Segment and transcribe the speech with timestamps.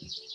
[0.00, 0.29] Thank you.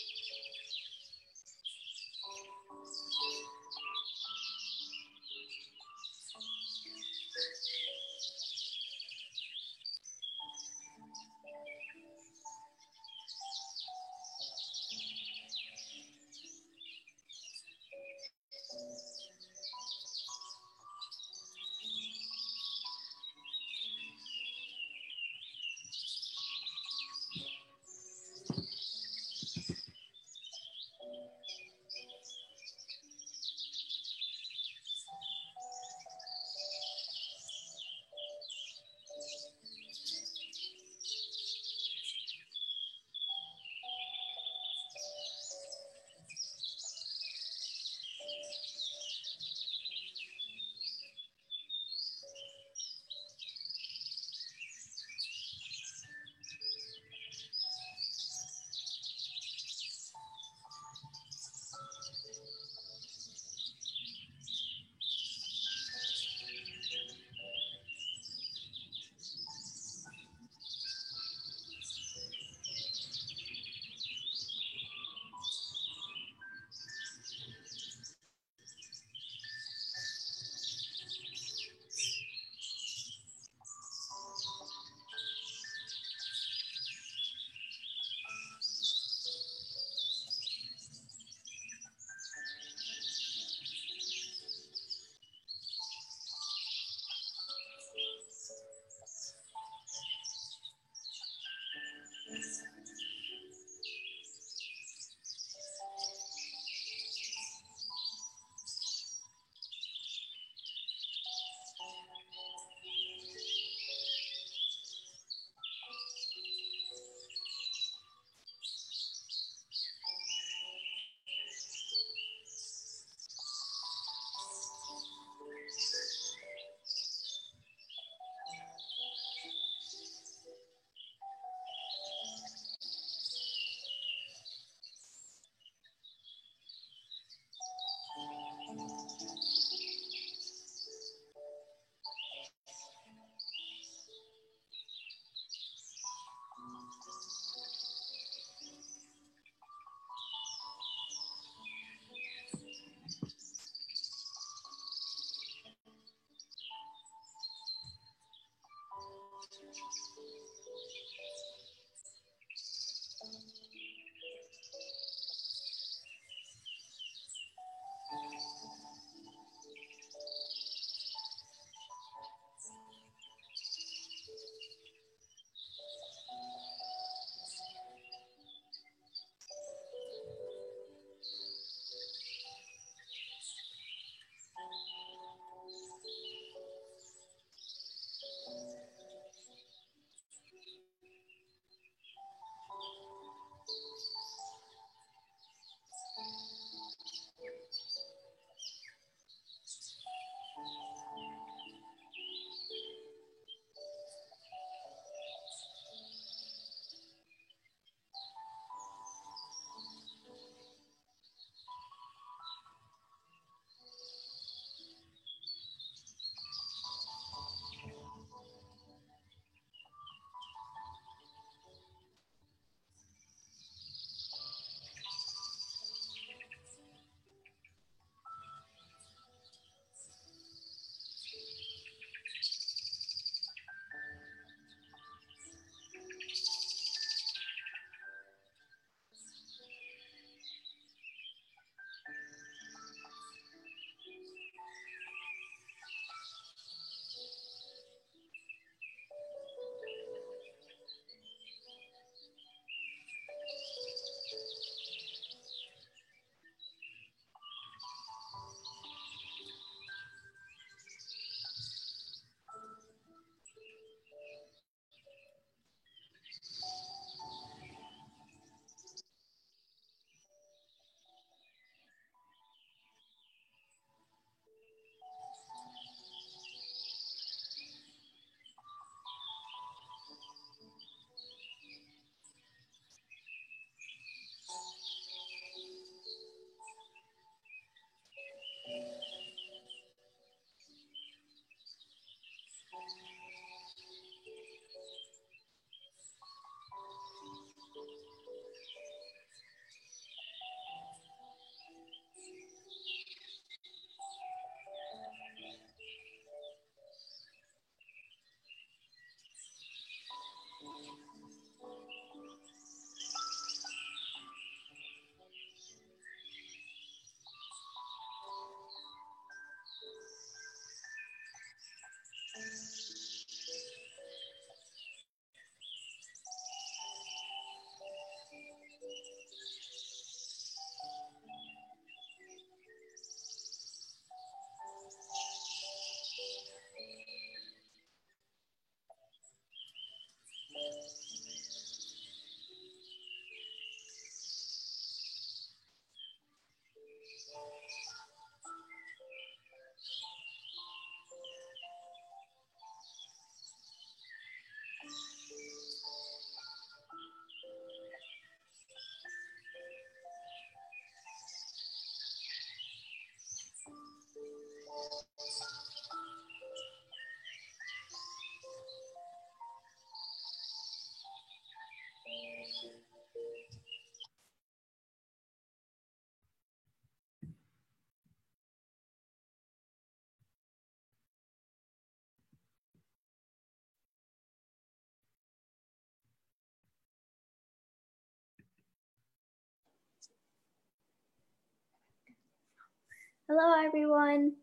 [393.27, 394.33] Hello, everyone.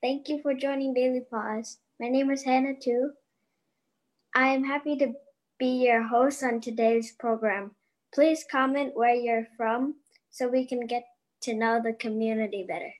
[0.00, 1.76] Thank you for joining Daily Pause.
[2.00, 3.10] My name is Hannah, too.
[4.34, 5.12] I am happy to
[5.58, 7.72] be your host on today's program.
[8.14, 9.96] Please comment where you're from
[10.30, 11.04] so we can get
[11.42, 12.94] to know the community better.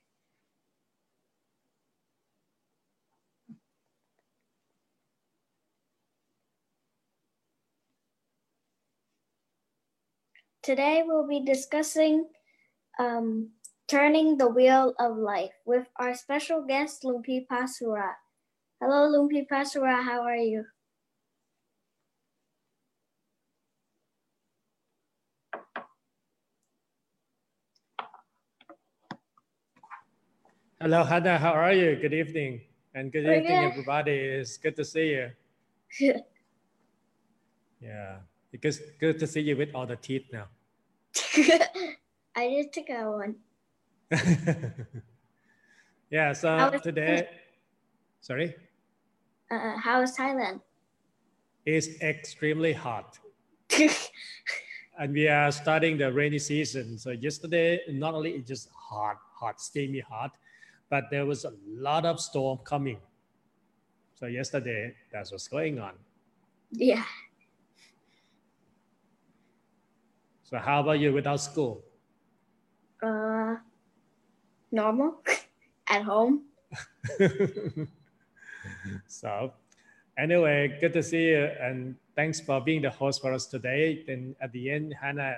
[10.63, 12.27] Today we'll be discussing
[12.99, 13.54] um,
[13.89, 18.15] turning the wheel of life with our special guest Lumpi Pasura.
[18.81, 20.03] Hello, Lumpi Pasura.
[20.03, 20.65] How are you?
[30.81, 31.39] Hello, Hannah.
[31.39, 31.97] How are you?
[31.97, 32.61] Good evening.
[32.95, 33.73] And good evening, good.
[33.73, 34.13] everybody.
[34.13, 35.31] It's good to see you.
[37.81, 40.49] Yeah, it's good to see you with all the teeth now.
[42.35, 43.35] I just took out one.
[46.11, 47.29] yeah, so today,
[48.21, 48.55] sorry,
[49.51, 50.61] Uh, how is Thailand?
[51.67, 53.19] it's extremely hot.
[54.99, 56.99] And we are starting the rainy season.
[56.99, 60.37] So yesterday, not only it just hot, hot, steamy hot,
[60.89, 63.01] but there was a lot of storm coming.
[64.15, 65.95] So yesterday, that's what's going on.
[66.73, 67.05] yeah.
[70.45, 71.85] So how about you without school?
[73.03, 73.34] Uh,
[74.75, 75.23] normal
[75.89, 76.43] at home.
[79.07, 79.53] so
[80.19, 84.05] anyway, good to see you and thanks for being the host for us today.
[84.07, 85.37] Then at the end, Hannah,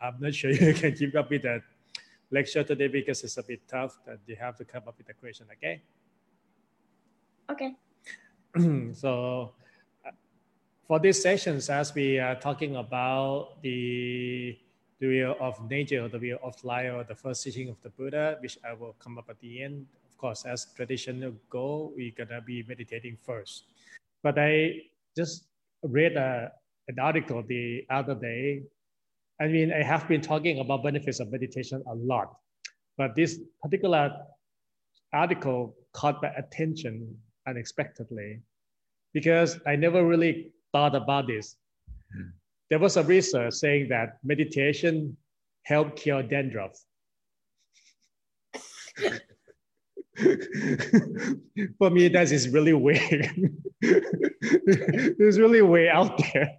[0.00, 1.62] I'm not sure you can keep up with the
[2.30, 5.14] lecture today because it's a bit tough that you have to come up with a
[5.14, 5.82] question, okay?
[7.50, 7.74] Okay.
[8.94, 9.52] so
[10.06, 10.10] uh,
[10.86, 14.58] for these sessions, as we are talking about the,
[15.00, 18.38] the wheel of nature, the wheel of life, or the first teaching of the Buddha,
[18.40, 19.86] which I will come up at the end.
[20.08, 23.64] Of course, as traditional go, we're gonna be meditating first.
[24.22, 24.80] But I
[25.16, 25.44] just
[25.82, 26.50] read a,
[26.88, 28.62] an article the other day.
[29.40, 32.36] I mean, I have been talking about benefits of meditation a lot,
[32.96, 34.10] but this particular
[35.12, 38.40] article caught my attention unexpectedly
[39.12, 41.56] because I never really thought about this.
[42.12, 42.35] Hmm.
[42.70, 45.16] There was a research saying that meditation
[45.62, 46.72] helped cure dandruff.
[51.78, 53.30] For me, that is really weird.
[53.82, 56.52] it's really way out there.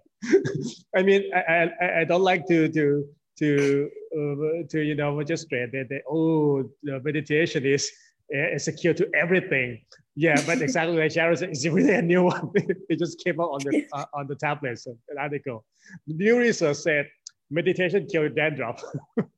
[0.96, 3.04] I mean, I, I, I don't like to to
[3.38, 7.90] to uh, to you know just straight that that oh the meditation is
[8.30, 9.80] is a cure to everything.
[10.18, 12.50] Yeah, but exactly like Sharon said, it's really a new one.
[12.54, 15.64] it just came out on the uh, on the tablets, an article.
[16.08, 17.06] The new research said
[17.52, 18.82] meditation cure dandruff.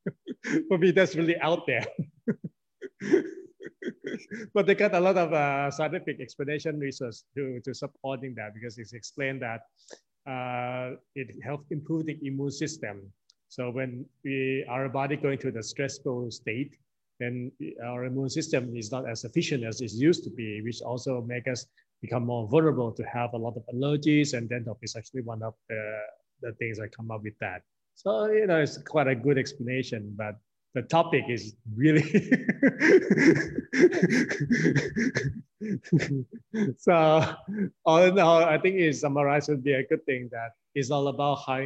[0.69, 1.85] For me, that's really out there.
[4.55, 8.79] but they got a lot of uh, scientific explanation research to, to supporting that because
[8.79, 9.61] it's explained that
[10.27, 13.03] uh, it helps improve the immune system.
[13.49, 16.73] So when we our body going to the stressful state,
[17.21, 17.53] then
[17.85, 21.47] our immune system is not as efficient as it used to be, which also make
[21.47, 21.67] us
[22.01, 24.37] become more vulnerable to have a lot of allergies.
[24.37, 26.01] And dandruff is actually one of the,
[26.41, 27.63] the things that come up with that.
[27.95, 30.37] So, you know, it's quite a good explanation, but
[30.75, 32.03] the topic is really
[36.79, 37.35] so
[37.85, 41.09] all in all i think it summarized would be a good thing that it's all
[41.09, 41.61] about how,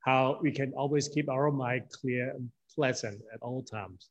[0.00, 4.10] how we can always keep our mind clear and pleasant at all times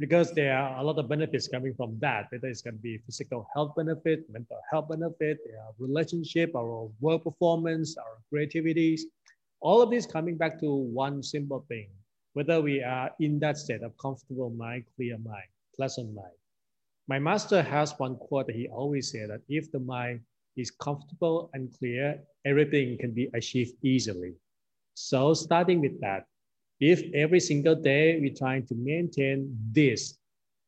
[0.00, 2.98] because there are a lot of benefits coming from that whether it's going to be
[3.06, 5.38] physical health benefit mental health benefit
[5.78, 9.06] relationship our work performance our creativities
[9.60, 11.88] all of this coming back to one simple thing
[12.34, 16.32] whether we are in that state of comfortable mind, clear mind, pleasant mind.
[17.08, 20.20] My master has one quote that he always said that if the mind
[20.56, 24.34] is comfortable and clear, everything can be achieved easily.
[24.94, 26.26] So starting with that,
[26.80, 30.18] if every single day we're trying to maintain this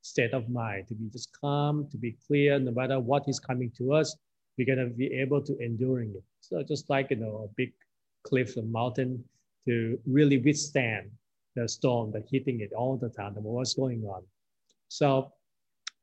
[0.02, 3.70] state of mind, to be just calm, to be clear, no matter what is coming
[3.78, 4.16] to us,
[4.58, 6.22] we're gonna be able to enduring it.
[6.40, 7.72] So just like you know a big
[8.24, 9.24] cliff or mountain
[9.66, 11.10] to really withstand
[11.54, 14.22] the storm, the hitting it all the time, and what's going on.
[14.88, 15.32] So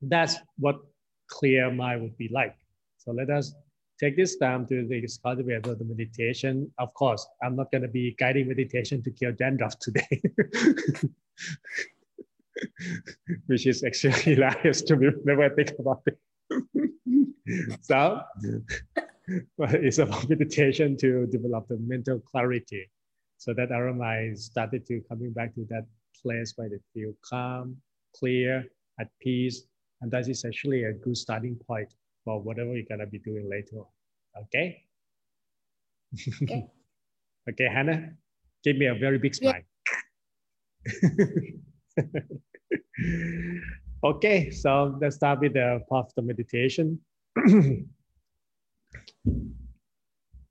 [0.02, 0.80] that's what
[1.28, 2.56] clear mind would be like.
[2.98, 3.54] So let us
[4.00, 6.72] take this time to about the meditation.
[6.78, 10.08] Of course, I'm not going to be guiding meditation to cure dandruff today,
[13.48, 16.18] which is actually hilarious to me whenever I think about it.
[17.82, 18.22] so
[19.60, 22.90] it's about meditation to develop the mental clarity
[23.38, 25.86] so that our mind started to coming back to that
[26.22, 27.78] place where they feel calm,
[28.18, 28.66] clear,
[29.00, 29.64] at peace.
[30.02, 31.94] And that is actually a good starting point
[32.26, 33.84] for whatever you're going to be doing later.
[34.44, 34.84] Okay?
[36.44, 36.68] Okay.
[37.50, 38.12] okay, Hannah,
[38.64, 39.56] give me a very big smile.
[39.56, 39.62] Yeah.
[44.04, 47.00] okay, so let's start with the part of the meditation.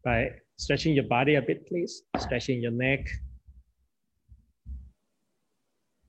[0.04, 2.02] By stretching your body a bit, please.
[2.18, 3.08] Stretching your neck.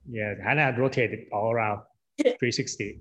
[0.08, 1.82] Yeah, Hannah rotated all around
[2.22, 3.00] 360.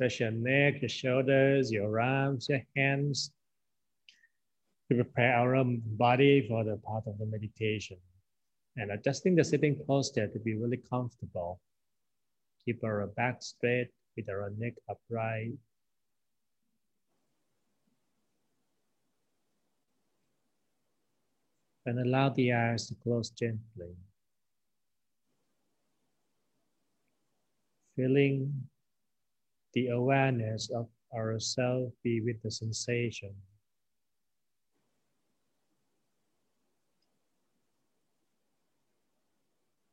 [0.00, 3.32] Stretch your neck, your shoulders, your arms, your hands
[4.88, 7.98] to prepare our body for the part of the meditation.
[8.78, 11.60] And adjusting the sitting posture to be really comfortable.
[12.64, 15.52] Keep our back straight with our neck upright.
[21.84, 23.92] And allow the eyes to close gently.
[27.96, 28.69] Feeling
[29.72, 33.34] the awareness of ourselves be with the sensation.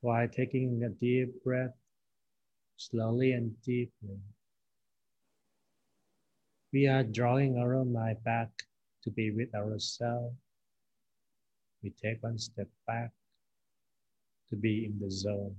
[0.02, 1.76] While taking a deep breath,
[2.78, 4.20] slowly and deeply,
[6.72, 8.50] we are drawing our mind back
[9.04, 10.36] to be with ourselves.
[11.84, 13.12] We take one step back
[14.50, 15.56] to be in the zone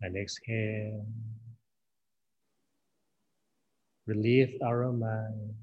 [0.00, 1.06] and exhale.
[4.06, 5.54] Relieve our mind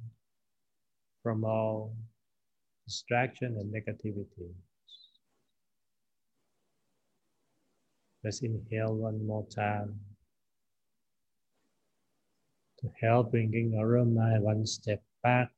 [1.22, 1.96] from all
[2.86, 4.52] distraction and negativity.
[8.24, 10.00] Let's inhale one more time
[12.80, 15.50] to help bringing our mind one step back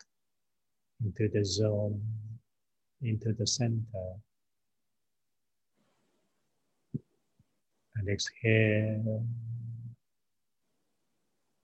[1.04, 2.02] into the zone,
[3.02, 4.22] into the center.
[8.06, 9.26] And exhale.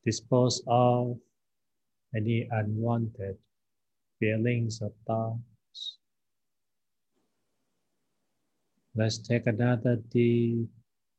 [0.06, 1.18] Dispose of
[2.16, 3.38] any unwanted
[4.20, 5.98] feelings or thoughts.
[8.96, 10.68] Let's take another deep,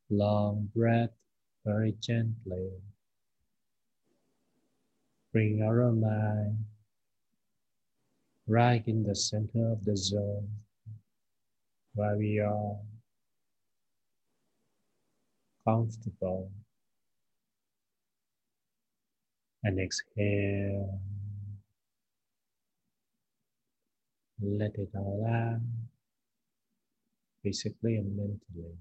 [0.09, 1.15] long breath
[1.65, 2.69] very gently.
[5.31, 6.57] Bring our mind
[8.45, 10.49] right in the center of the zone
[11.95, 12.75] where we are
[15.65, 16.51] comfortable.
[19.63, 20.99] And exhale.
[24.41, 25.61] Let it all out,
[27.41, 28.75] physically and mentally.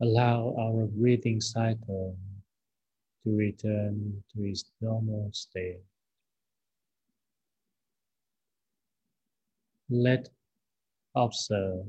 [0.00, 2.16] Allow our breathing cycle
[3.24, 5.80] to return to its normal state.
[9.90, 10.30] Let
[11.14, 11.86] observe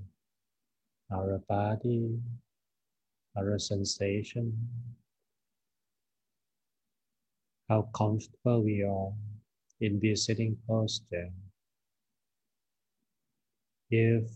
[1.12, 2.20] our body,
[3.36, 4.54] our sensation,
[7.70, 9.14] how comfortable we are
[9.80, 11.30] in this sitting posture.
[13.90, 14.30] If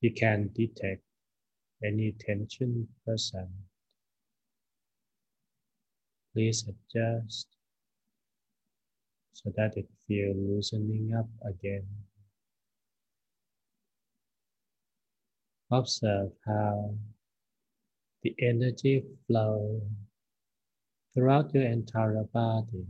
[0.00, 1.02] you can detect
[1.82, 3.48] any tension present,
[6.34, 7.46] please adjust
[9.32, 11.86] so that it feels loosening up again.
[15.70, 16.94] Observe how
[18.22, 19.82] the energy flow
[21.14, 22.86] throughout your entire body.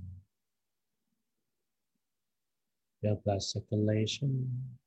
[3.02, 4.78] Your blood circulation,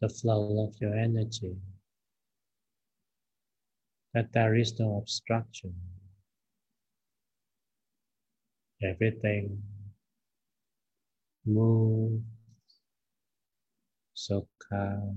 [0.00, 1.56] the flow of your energy,
[4.14, 5.74] that there is no obstruction.
[8.82, 9.62] Everything
[11.44, 12.22] moves
[14.14, 15.16] so calm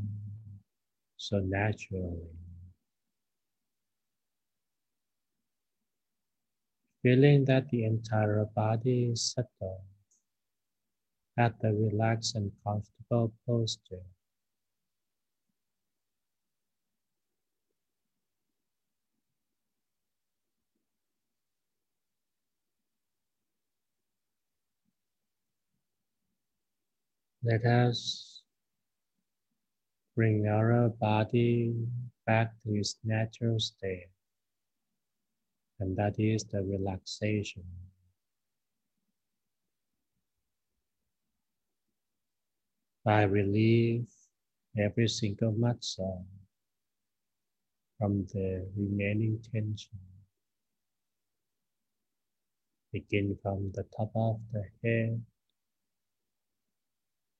[1.23, 2.27] so naturally.
[7.03, 9.83] Feeling that the entire body is settled
[11.37, 14.01] at the relaxed and comfortable posture.
[27.43, 28.32] Let us
[30.15, 31.73] Bring our body
[32.27, 34.09] back to its natural state,
[35.79, 37.63] and that is the relaxation.
[43.05, 44.07] I relieve
[44.77, 46.25] every single muscle
[47.97, 49.99] from the remaining tension.
[52.93, 55.25] Begin from the top of the head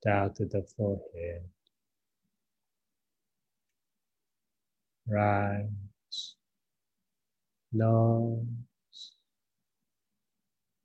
[0.03, 1.52] down to the forehead,
[5.07, 6.35] rise,
[7.71, 8.45] nose,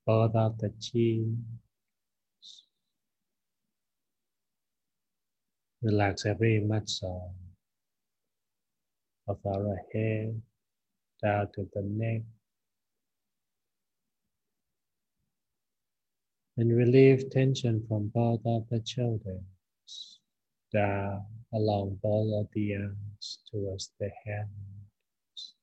[0.07, 2.64] both of the cheeks.
[5.83, 7.35] Relax every muscle
[9.28, 10.42] of our head
[11.22, 12.22] down to the neck.
[16.57, 20.17] And relieve tension from both of the shoulders
[20.72, 25.54] down along both of the arms towards the hands,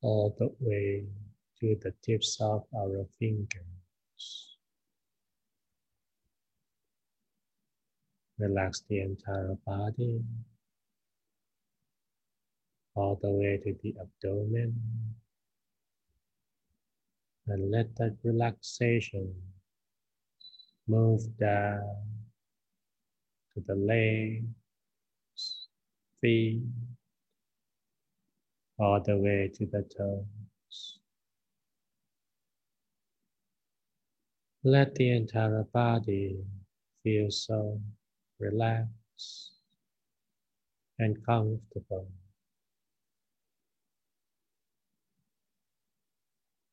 [0.00, 1.04] all the way
[1.60, 4.56] to the tips of our fingers.
[8.38, 10.22] Relax the entire body
[12.96, 14.74] all the way to the abdomen.
[17.46, 19.32] And let that relaxation
[20.88, 22.25] move down
[23.56, 24.44] to the legs,
[26.20, 26.62] feet,
[28.78, 30.98] all the way to the toes.
[34.62, 36.44] Let the entire body
[37.02, 37.80] feel so
[38.38, 39.52] relaxed
[40.98, 42.08] and comfortable.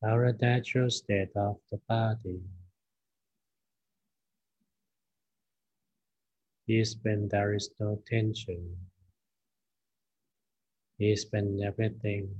[0.04, 2.42] our natural state of the body
[6.68, 8.76] is when there is no tension,
[10.98, 12.34] is when everything.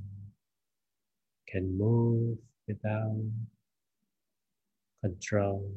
[1.47, 3.23] Can move without
[5.03, 5.71] control,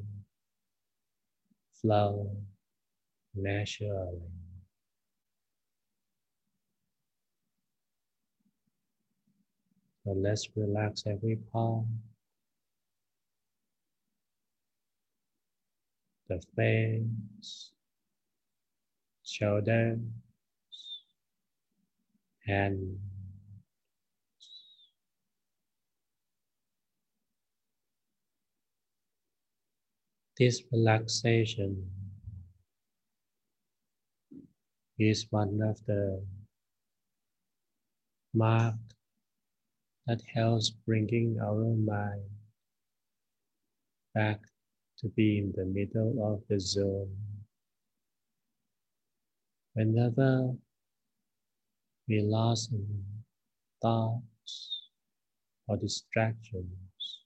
[1.82, 2.32] flow
[3.36, 4.22] naturally.
[10.04, 12.00] So let's relax every palm,
[16.30, 17.72] the face,
[19.28, 20.00] shoulders,
[22.48, 22.98] and
[30.40, 31.90] this relaxation
[34.98, 36.24] is one of the
[38.34, 38.76] mark
[40.06, 42.24] that helps bringing our mind
[44.16, 44.40] back
[44.98, 47.37] to be in the middle of the zone.
[49.78, 50.56] Whenever
[52.08, 53.06] we lost in
[53.80, 54.90] thoughts
[55.68, 57.22] or distractions,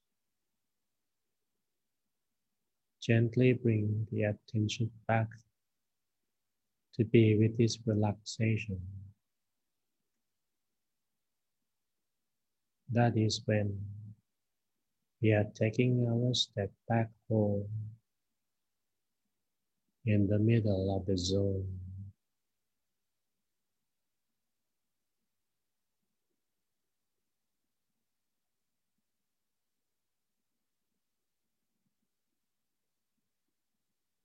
[3.01, 5.29] gently bring the attention back
[6.95, 8.81] to be with this relaxation.
[12.91, 13.79] That is when
[15.21, 17.69] we are taking our step back home
[20.05, 21.80] in the middle of the zone.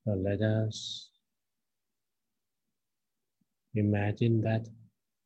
[0.06, 1.10] So let us
[3.74, 4.68] imagine that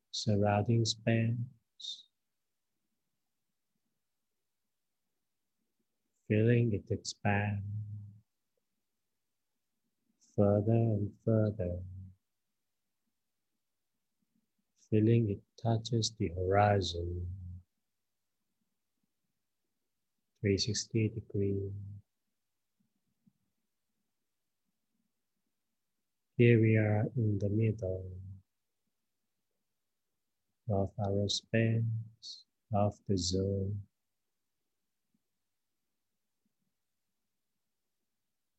[0.09, 2.07] surrounding space
[6.27, 7.61] feeling it expand
[10.35, 11.77] further and further,
[14.89, 17.27] feeling it touches the horizon,
[20.41, 21.71] 360 degree.
[26.41, 28.03] Here we are in the middle
[30.71, 33.79] of our space, of the zone.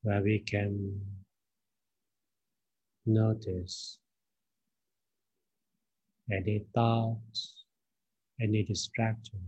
[0.03, 1.01] where we can
[3.05, 3.99] notice
[6.31, 7.64] any thoughts,
[8.40, 9.40] any distractions,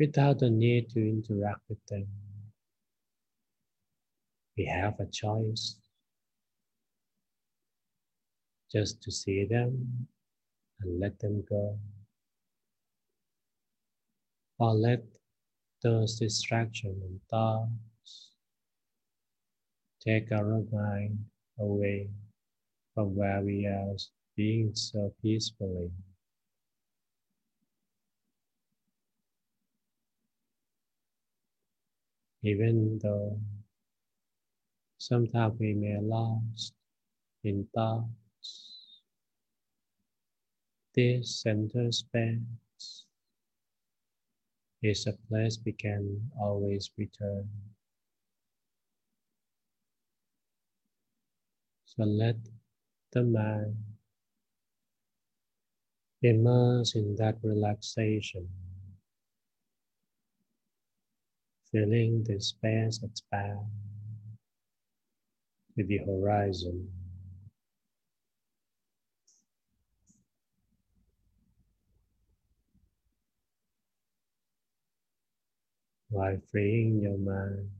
[0.00, 2.08] without the need to interact with them.
[4.56, 5.76] We have a choice
[8.72, 10.08] just to see them
[10.80, 11.78] and let them go,
[14.58, 15.04] or let
[15.82, 18.30] those distractions and thoughts
[20.00, 21.18] take our mind
[21.58, 22.08] away
[22.94, 23.94] from where we are
[24.36, 25.90] being so peacefully.
[32.42, 33.40] Even though
[35.06, 36.74] Sometimes we may lost
[37.44, 38.98] in thoughts.
[40.96, 43.04] This center space
[44.82, 47.48] is a place we can always return.
[51.84, 52.38] So let
[53.12, 53.76] the mind
[56.20, 58.48] immerse in that relaxation,
[61.70, 63.85] feeling the space expand
[65.76, 66.90] with the horizon.
[76.08, 77.70] While freeing your mind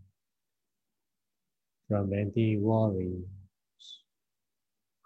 [1.88, 3.24] from any worries,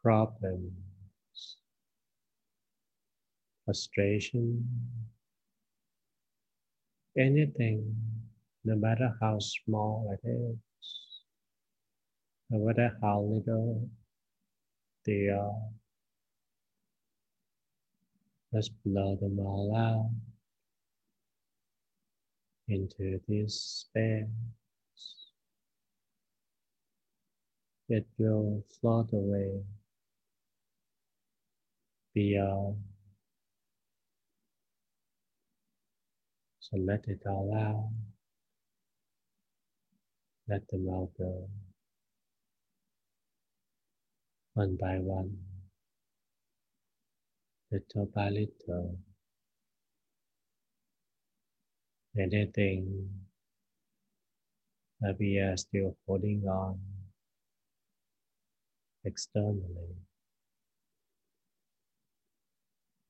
[0.03, 0.73] problems,
[3.65, 4.67] frustration,
[7.17, 7.95] anything,
[8.65, 10.57] no matter how small it is,
[12.51, 13.89] no matter how little
[15.07, 15.63] they are,
[18.53, 20.11] let's blow them all out
[22.69, 24.27] into this space.
[27.89, 29.63] It will float away
[32.15, 32.77] beyond.
[36.61, 37.91] So let it all out.
[40.49, 41.49] Let them all go.
[44.61, 45.39] One by one,
[47.73, 48.99] little by little.
[52.15, 53.09] Anything
[55.01, 56.79] that we are still holding on
[59.03, 59.97] externally.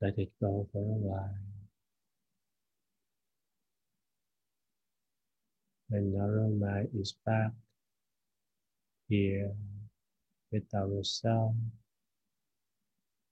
[0.00, 1.34] Let it go for a while.
[5.88, 7.50] When mind is back
[9.08, 9.50] here
[10.52, 11.56] with ourselves,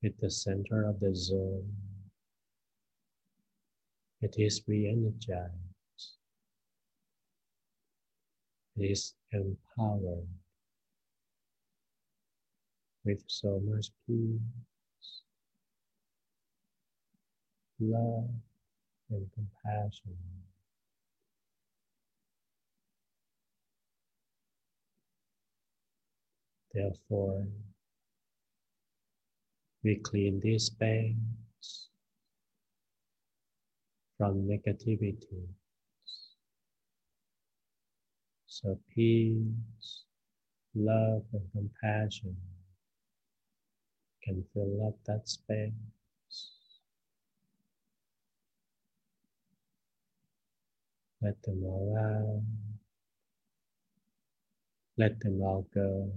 [0.03, 1.73] with the center of the zone,
[4.21, 5.53] it is re-energized.
[8.77, 10.29] It is empowered
[13.05, 15.23] with so much peace,
[17.81, 18.29] love,
[19.11, 20.17] and compassion.
[26.75, 27.47] Therefore,
[29.85, 31.89] we clean this space
[34.19, 35.47] from negativity.
[38.47, 40.05] So peace,
[40.75, 42.37] love, and compassion
[44.25, 45.73] can fill up that space.
[51.23, 52.43] Let them all out.
[54.99, 56.13] Let them all go.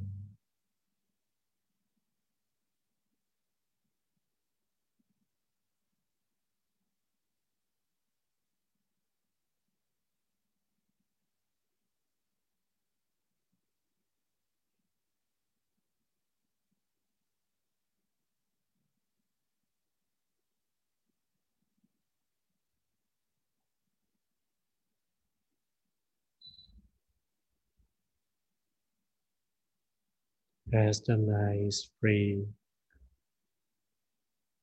[30.73, 32.47] As the mind is free,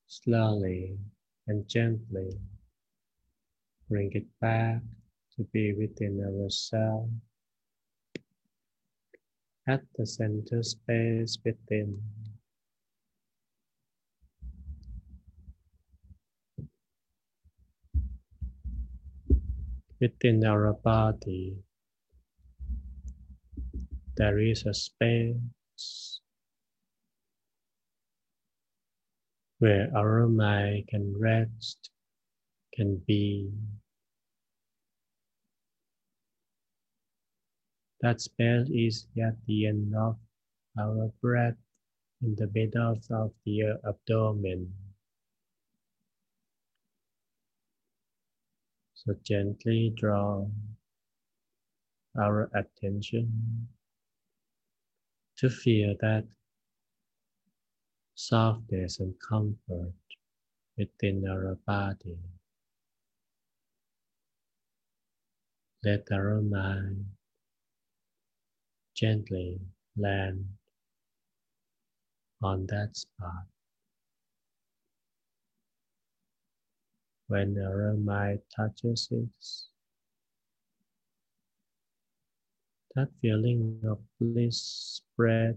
[0.06, 0.96] slowly
[1.46, 2.30] and gently
[3.90, 4.80] bring it back
[5.36, 7.12] to be within ourselves
[9.66, 12.00] at the center space within.
[20.00, 21.58] Within our body,
[24.16, 25.36] there is a space
[29.58, 31.90] where our mind can rest,
[32.74, 33.50] can be.
[38.00, 40.16] That space is at the end of
[40.78, 41.58] our breath
[42.22, 44.72] in the middle of the abdomen.
[48.94, 50.46] So gently draw
[52.16, 53.68] our attention
[55.38, 56.24] to feel that
[58.14, 59.92] softness and comfort
[60.76, 62.18] within our body.
[65.84, 67.06] Let our mind
[68.96, 69.60] gently
[69.96, 70.44] land
[72.42, 73.46] on that spot.
[77.28, 79.28] When our mind touches it,
[82.98, 84.58] that feeling of bliss
[84.98, 85.56] spread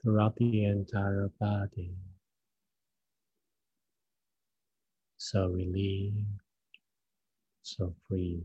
[0.00, 1.92] throughout the entire body.
[5.18, 6.24] So relieved,
[7.62, 8.40] so free.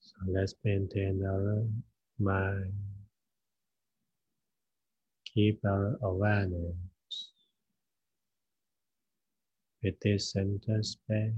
[0.00, 1.64] So let's maintain our
[2.20, 2.72] mind.
[5.34, 6.76] Keep our awareness
[9.82, 11.32] with this center space.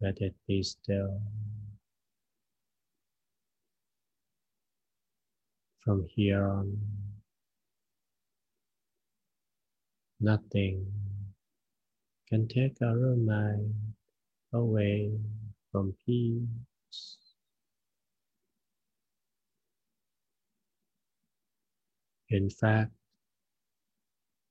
[0.00, 1.20] Let it be still.
[5.84, 6.78] From here on,
[10.20, 10.86] nothing
[12.28, 13.74] can take our mind
[14.52, 15.10] away
[15.72, 17.16] from peace.
[22.28, 22.92] In fact,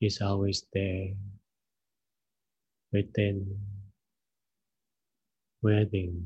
[0.02, 1.10] it's always there
[2.94, 3.60] within,
[5.62, 6.24] waiting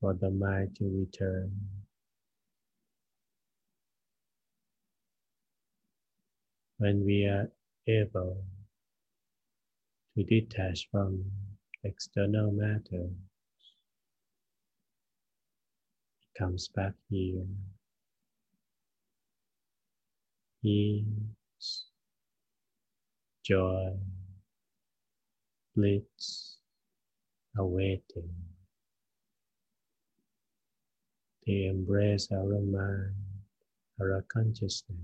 [0.00, 1.52] for the mind to return.
[6.78, 7.48] When we are
[7.86, 8.42] able
[10.16, 11.24] to detach from
[11.84, 13.08] external matter,
[16.22, 17.44] it comes back here.
[20.62, 21.04] Peace,
[23.44, 23.92] joy,
[25.76, 26.56] bliss,
[27.56, 28.30] awaiting.
[31.46, 33.14] They embrace our mind,
[34.00, 34.98] our consciousness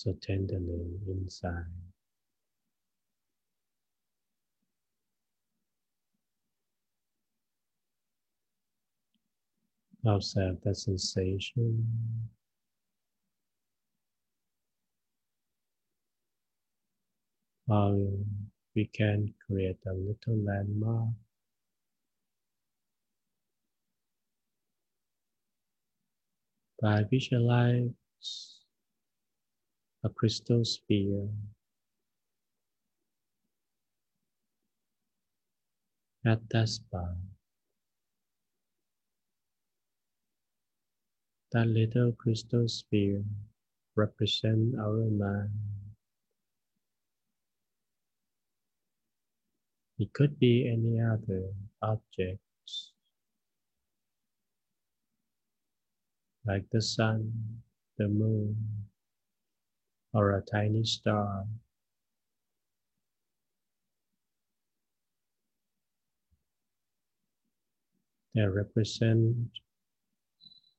[0.00, 1.66] so tenderly inside.
[10.06, 11.86] Observe the sensation.
[17.70, 17.96] How
[18.74, 21.14] we can create a little landmark
[26.82, 27.92] by visualize
[30.02, 31.28] a crystal sphere
[36.24, 37.14] at that spot.
[41.52, 43.22] That little crystal sphere
[43.94, 45.89] represents our mind.
[50.00, 52.92] It could be any other objects
[56.46, 57.60] like the sun,
[57.98, 58.56] the moon,
[60.14, 61.44] or a tiny star.
[68.34, 69.50] They represent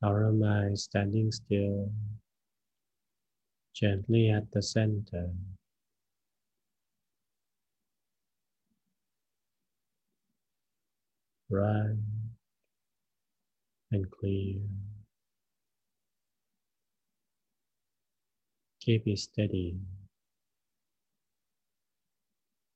[0.01, 1.91] our mind standing still,
[3.75, 5.29] gently at the center.
[11.51, 11.97] Bright
[13.91, 14.61] and clear.
[18.81, 19.79] Keep it steady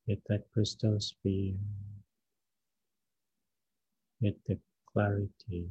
[0.08, 1.56] with that crystal sphere,
[4.22, 4.60] with the
[4.94, 5.70] clarity.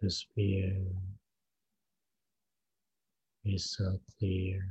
[0.00, 0.76] The sphere
[3.44, 4.64] is so clear.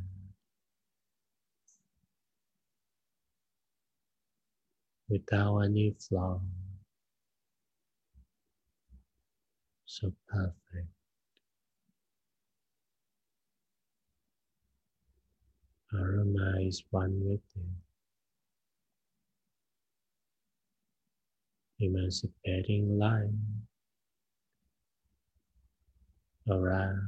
[5.10, 6.40] Without any flaw,
[9.86, 10.88] so perfect.
[15.94, 17.66] Aroma is one with it,
[21.86, 23.67] emancipating life
[26.50, 27.02] around.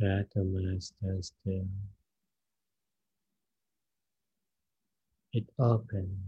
[0.00, 1.66] Let the mind stand still.
[5.32, 6.18] It opens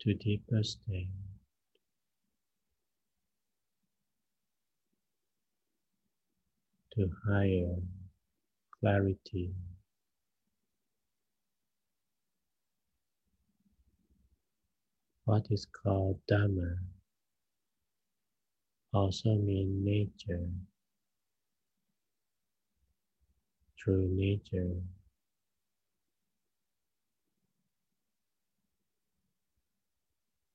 [0.00, 1.08] to deeper state.
[6.94, 7.76] To higher
[8.80, 9.52] clarity.
[15.24, 16.76] What is called Dhamma
[18.94, 20.48] also means nature,
[23.78, 24.76] true nature.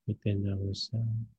[0.08, 1.37] Within ourselves.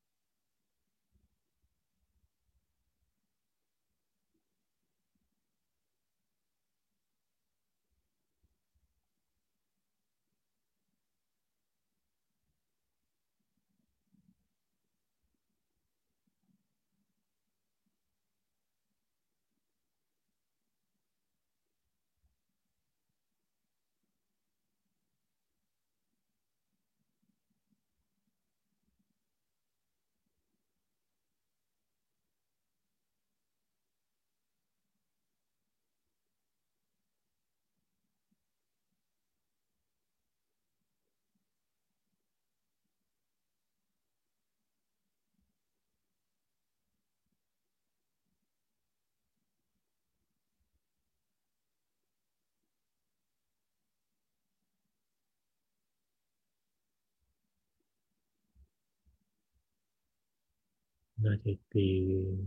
[61.23, 62.39] Let it be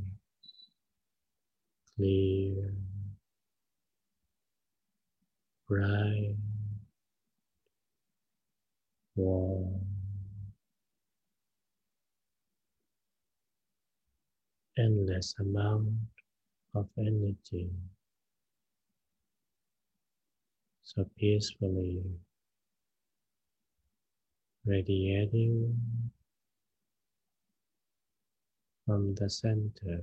[1.95, 2.73] clear,
[5.67, 6.35] bright,
[9.15, 9.81] warm,
[14.77, 15.89] endless amount
[16.73, 17.69] of energy.
[20.83, 22.03] So peacefully
[24.65, 25.77] radiating
[28.85, 30.01] from the center.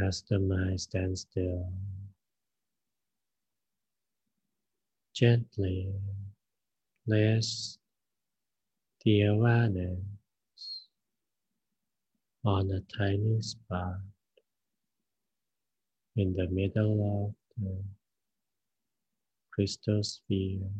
[0.00, 1.70] As the mind stands still,
[5.12, 5.92] gently
[7.06, 7.78] place
[9.04, 10.00] the awareness
[12.44, 14.00] on a tiny spot
[16.16, 17.84] in the middle of the
[19.52, 20.70] crystal sphere.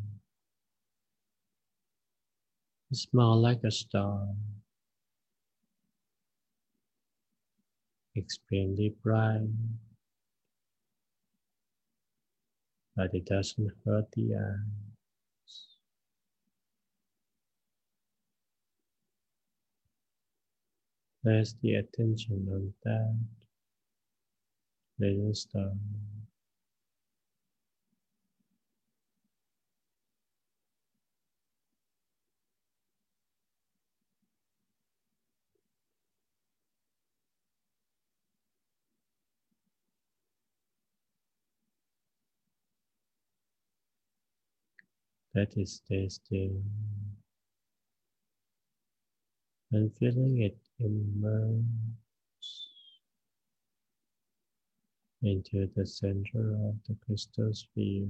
[2.92, 4.28] Small like a star.
[8.16, 9.48] Extremely bright,
[12.96, 15.66] but it doesn't hurt the eyes.
[21.24, 23.16] Place the attention on that
[24.98, 25.72] little star.
[45.34, 46.62] Let it stay still
[49.72, 51.64] and feeling it immerse
[55.22, 58.08] into the center of the crystal sphere.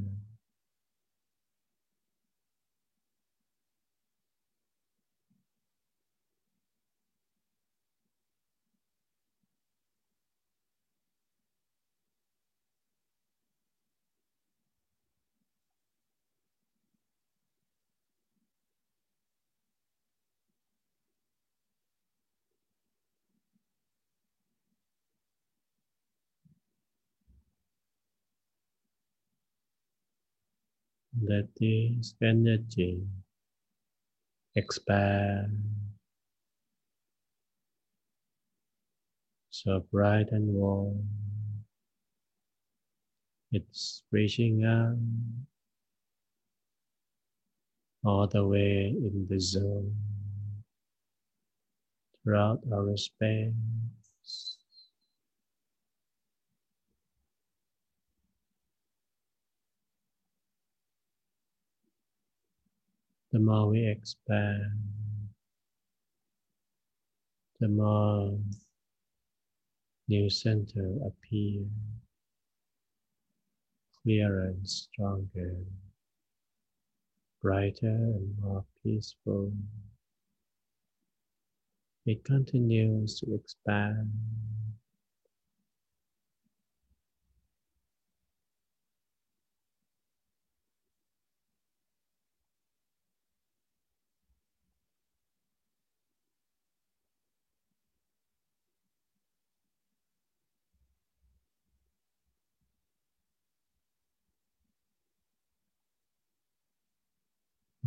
[31.23, 33.01] Let this energy
[34.57, 35.63] expand
[39.51, 41.07] so bright and warm.
[43.53, 44.99] It's reaching out
[48.05, 49.95] all the way in the zone
[52.25, 53.55] throughout our space.
[63.33, 64.79] The more we expand,
[67.61, 68.39] the more
[70.07, 71.65] new center appear
[74.03, 75.57] clearer and stronger,
[77.41, 79.53] brighter and more peaceful.
[82.05, 84.11] It continues to expand.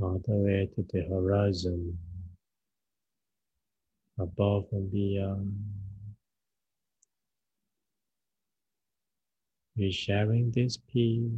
[0.01, 1.97] All the way to the horizon,
[4.19, 5.53] above and beyond.
[9.77, 11.29] We're sharing this peace,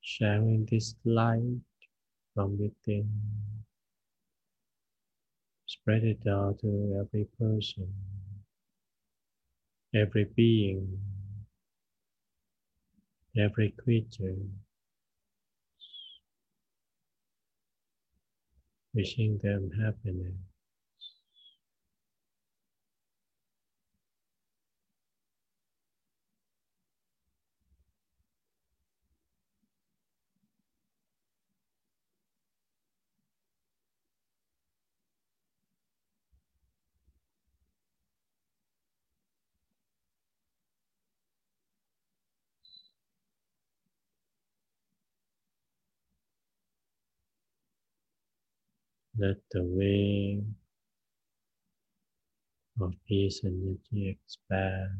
[0.00, 1.60] sharing this light
[2.34, 3.08] from within.
[5.66, 7.92] Spread it out to every person,
[9.94, 10.98] every being,
[13.36, 14.36] every creature.
[18.94, 20.34] Wishing them happiness.
[49.22, 50.44] Let the wave
[52.80, 54.98] of peace energy expand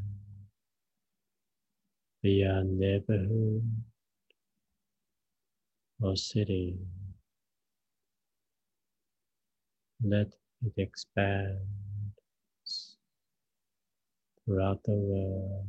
[2.22, 3.64] beyond neighborhood
[6.00, 6.78] or city.
[10.04, 10.28] Let
[10.66, 11.58] it expand
[14.44, 15.66] throughout the world.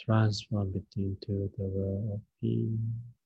[0.00, 3.17] Transform it into the world of peace.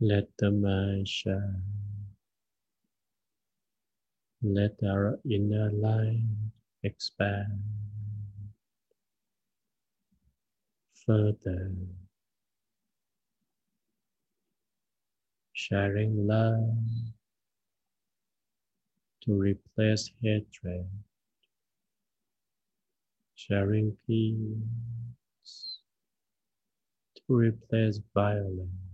[0.00, 1.62] Let the mind shine.
[4.42, 6.24] Let our inner light
[6.82, 7.62] expand
[11.06, 11.72] further,
[15.52, 16.76] sharing love
[19.22, 20.88] to replace hatred,
[23.34, 25.80] sharing peace
[27.16, 28.89] to replace violence.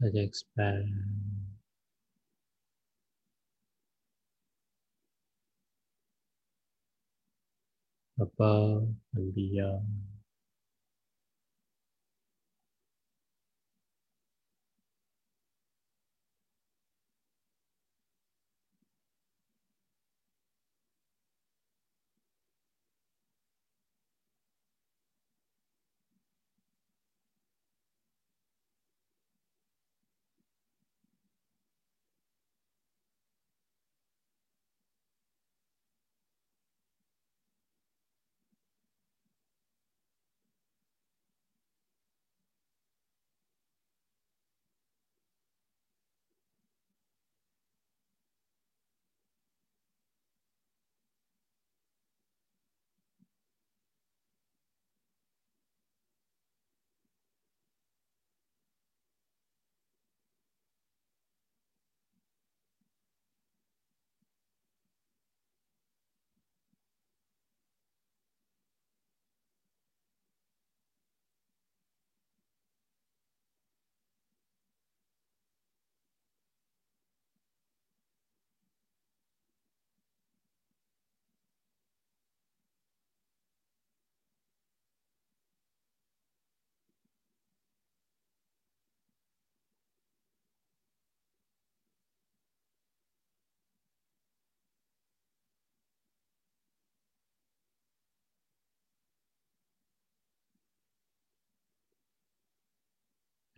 [0.00, 0.92] Let it expand.
[8.20, 10.07] Above and beyond.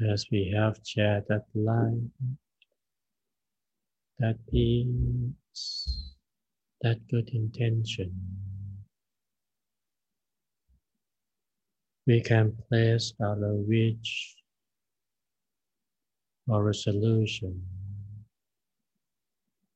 [0.09, 2.01] As we have shared that light,
[4.19, 6.15] that peace,
[6.81, 8.11] that good intention,
[12.07, 14.37] we can place our wish
[16.49, 17.63] or resolution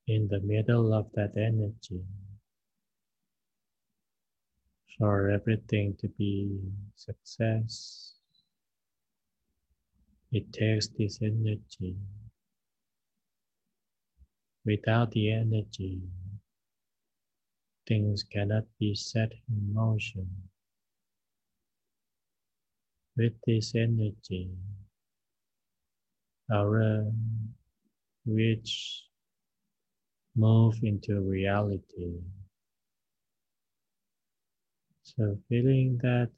[0.06, 2.02] in the middle of that energy
[4.98, 6.58] for everything to be
[6.94, 8.13] success
[10.34, 11.94] it takes this energy.
[14.66, 16.00] Without the energy,
[17.86, 20.26] things cannot be set in motion.
[23.16, 24.50] With this energy,
[26.52, 27.04] our
[28.26, 29.04] which
[30.34, 32.18] move into reality.
[35.04, 36.30] So feeling that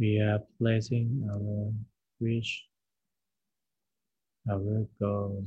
[0.00, 1.72] we are placing our
[2.20, 2.66] Which
[4.50, 5.44] I will go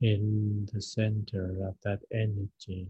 [0.00, 2.88] in the center of that energy.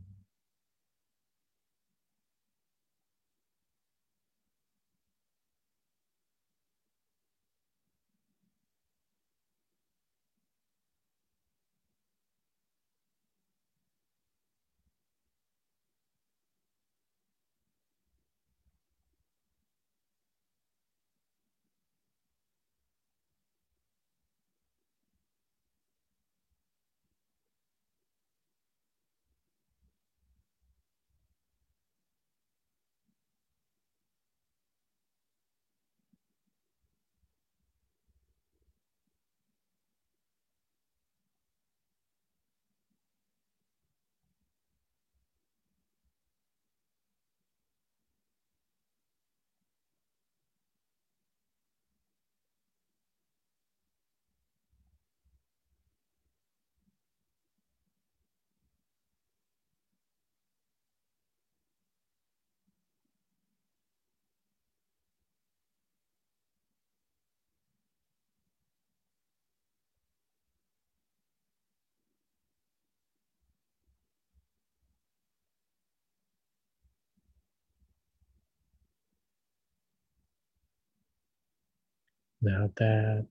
[82.44, 83.24] Now that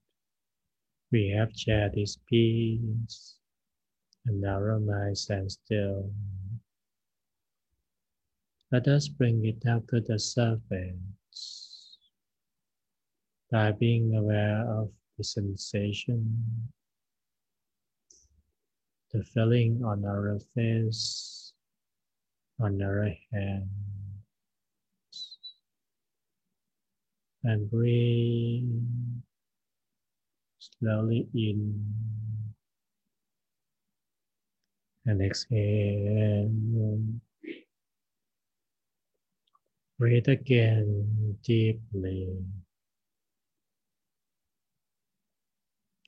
[1.12, 3.36] we have shared this peace
[4.26, 6.14] and our mind stands still,
[8.72, 11.98] let us bring it up to the surface
[13.52, 16.72] by being aware of the sensation,
[19.12, 21.52] the feeling on our face,
[22.62, 23.70] on our hand
[27.44, 28.70] and breathe
[30.60, 31.84] slowly in
[35.06, 36.52] and exhale.
[39.98, 42.28] Breathe again deeply.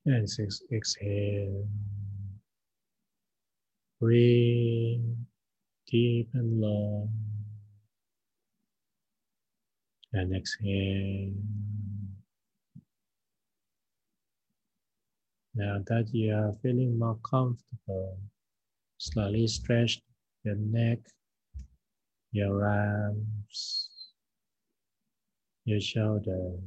[0.05, 0.27] And
[0.71, 1.67] exhale.
[3.99, 4.99] Breathe
[5.87, 7.32] deep and long.
[10.13, 11.33] And exhale.
[15.55, 18.19] Now that you are feeling more comfortable,
[18.97, 20.01] slowly stretch
[20.43, 20.99] your neck,
[22.31, 23.89] your arms,
[25.65, 26.59] your shoulders.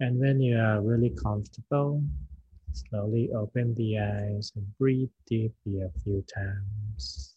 [0.00, 2.02] And when you are really comfortable,
[2.72, 7.31] slowly open the eyes and breathe deeply a few times.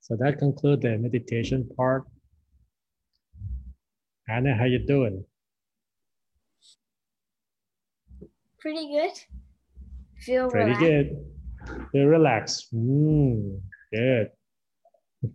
[0.00, 2.04] So that concludes the meditation part.
[4.28, 5.24] Anna, how you doing?
[8.60, 9.12] Pretty good.
[10.20, 10.80] Feel Pretty relaxed.
[10.80, 11.88] good.
[11.92, 12.74] Feel relaxed.
[12.74, 13.60] Mm,
[13.92, 14.30] good.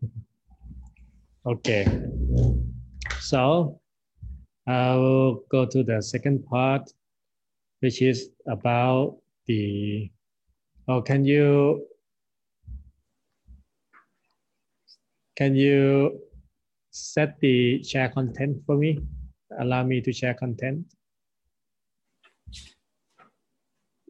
[1.46, 1.86] okay.
[3.20, 3.80] So
[4.68, 6.90] I will go to the second part,
[7.82, 10.10] which is about the.
[10.88, 11.86] Oh, can you
[15.40, 16.20] can you
[16.92, 19.00] set the share content for me?
[19.58, 20.84] Allow me to share content.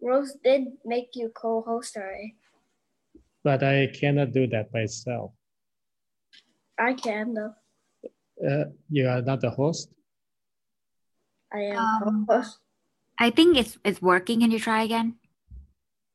[0.01, 2.33] Rose did make you co-host already.
[3.43, 5.31] But I cannot do that by myself.
[6.79, 7.53] I can though.
[8.41, 9.93] Uh, you are not the host.
[11.53, 12.57] I am Um, co-host.
[13.19, 14.41] I think it's it's working.
[14.41, 15.19] Can you try again?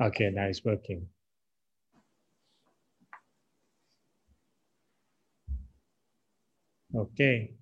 [0.02, 1.06] Okay, now it's working.
[6.94, 7.52] Okay.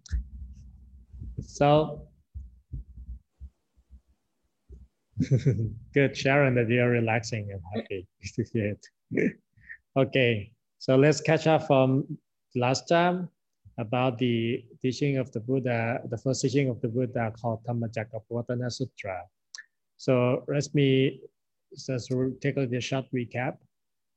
[1.40, 2.06] So
[5.94, 9.36] good, Sharon, that you're relaxing and happy to it.
[9.96, 12.18] okay, so let's catch up from
[12.54, 13.28] last time
[13.78, 19.22] about the teaching of the Buddha, the first teaching of the Buddha called Dhammacakkappavattana Sutra.
[19.96, 21.20] So let me
[21.76, 23.56] just take a short recap.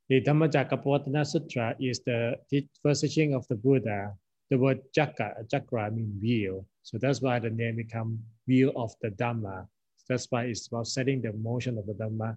[0.08, 2.36] The Dhammacakkappavattana Sutra is the
[2.82, 4.14] first teaching of the Buddha.
[4.50, 6.66] The word chakra, chakra means wheel.
[6.82, 9.66] So that's why the name become wheel of the Dhamma.
[10.08, 12.36] That's why it's about setting the motion of the Dhamma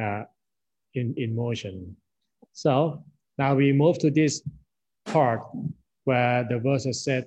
[0.00, 0.24] uh,
[0.94, 1.94] in, in motion.
[2.52, 3.04] So
[3.38, 4.42] now we move to this
[5.04, 5.42] part
[6.04, 7.26] where the verse is said,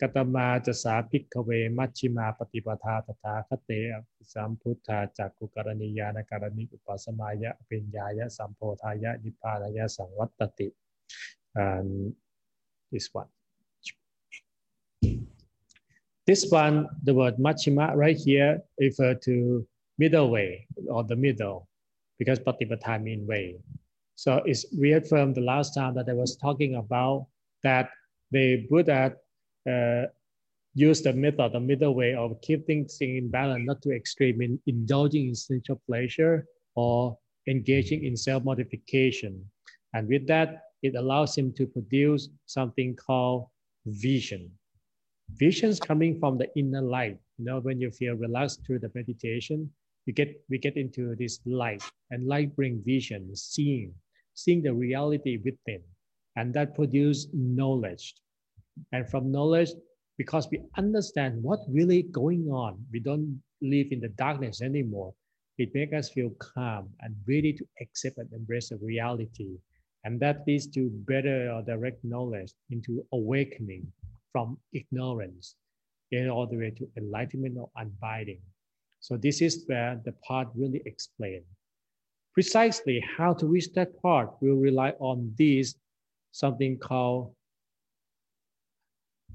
[0.00, 9.88] Katama jasa pikkave machima patipatha tatha kate samputtha chakku karaniyana karani upasamaya apinyaya sampodhaya nippanaya
[9.88, 10.70] samvattati.
[11.54, 12.14] And
[12.92, 13.26] this one.
[16.26, 19.66] This one, the word machima right here refer to
[19.98, 21.68] middle way or the middle
[22.18, 23.56] because patipatha mean way.
[24.14, 27.26] So it's reaffirmed the last time that I was talking about
[27.64, 27.90] that
[28.30, 29.16] the Buddha
[29.68, 30.04] uh,
[30.74, 34.60] used the method, the middle way of keeping things in balance, not too extreme in
[34.66, 36.46] indulging in sensual pleasure
[36.76, 39.44] or engaging in self-mortification.
[39.92, 43.46] And with that, it allows him to produce something called
[43.86, 44.50] vision.
[45.38, 47.18] Visions coming from the inner light.
[47.38, 49.70] You know, when you feel relaxed through the meditation,
[50.06, 53.94] you get we get into this light, and light bring vision, seeing,
[54.34, 55.80] seeing the reality within,
[56.36, 58.14] and that produce knowledge.
[58.92, 59.70] And from knowledge,
[60.18, 65.14] because we understand what really going on, we don't live in the darkness anymore.
[65.58, 69.58] It makes us feel calm and ready to accept and embrace the reality.
[70.04, 73.86] And that leads to better or direct knowledge into awakening
[74.32, 75.54] from ignorance
[76.10, 78.40] in all the way to enlightenment or unbinding.
[79.00, 81.44] So this is where the part really explained.
[82.34, 85.74] Precisely how to reach that part will rely on this,
[86.30, 87.34] something called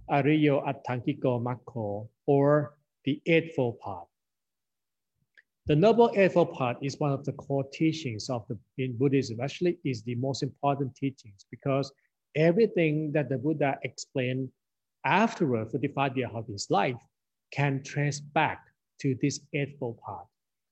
[0.09, 2.73] Ariyo Attankiko Makko, or
[3.03, 4.07] the Eightfold Path.
[5.67, 9.41] The Noble Eightfold Path is one of the core teachings of the in Buddhism.
[9.41, 11.91] Actually, is the most important teachings because
[12.35, 14.49] everything that the Buddha explained
[15.06, 17.00] afterward, 45 years of his life,
[17.52, 18.60] can trace back
[19.00, 20.26] to this Eightfold Path.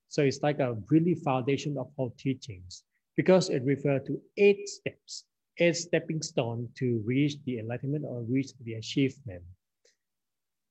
[0.09, 2.83] So it's like a really foundation of all teachings
[3.15, 5.25] because it refers to eight steps,
[5.57, 9.43] eight stepping stone to reach the enlightenment or reach the achievement.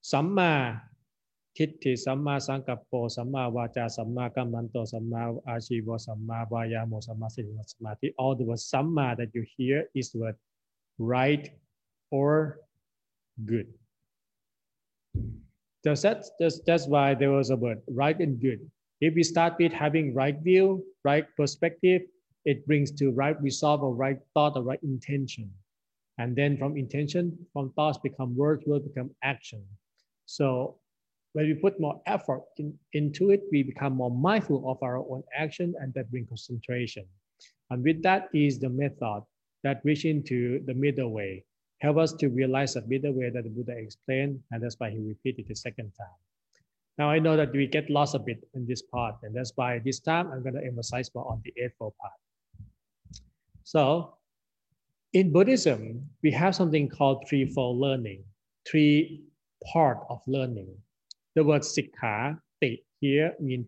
[0.02, 0.80] Samma
[1.56, 10.36] ทิฏฐิสัมมาสังกัปโปสัมมาวาจาสัมมากัมมันโตสัมมาอาชีวสัมมาวายาโมสัมมาสติสมาธิ all the word samma that you hear is the word
[11.14, 11.44] right
[12.18, 12.32] or
[13.43, 13.67] good.
[15.83, 18.59] That's, that's, that's why there was a word right and good.
[19.01, 22.01] If we start with having right view right perspective
[22.45, 25.51] it brings to right resolve or right thought or right intention.
[26.17, 29.63] And then from intention from thoughts become words will become action.
[30.25, 30.77] So
[31.33, 35.23] when we put more effort in, into it, we become more mindful of our own
[35.35, 37.05] action and that brings concentration.
[37.69, 39.23] And with that is the method
[39.63, 41.43] that reach into the middle way,
[41.81, 44.97] help us to realize that middle way that the Buddha explained, and that's why he
[44.99, 46.17] repeated the second time.
[46.97, 49.79] Now I know that we get lost a bit in this part, and that's why
[49.79, 53.21] this time I'm going to emphasize more on the Eightfold Path.
[53.63, 54.13] So
[55.13, 58.23] in Buddhism, we have something called threefold learning,
[58.67, 59.23] three
[59.71, 60.73] part of learning.
[61.35, 62.39] The word sikha,
[63.01, 63.67] here means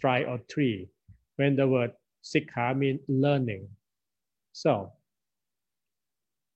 [0.00, 0.88] try or three,
[1.36, 1.92] when the word
[2.22, 3.68] sikha means learning.
[4.52, 4.92] So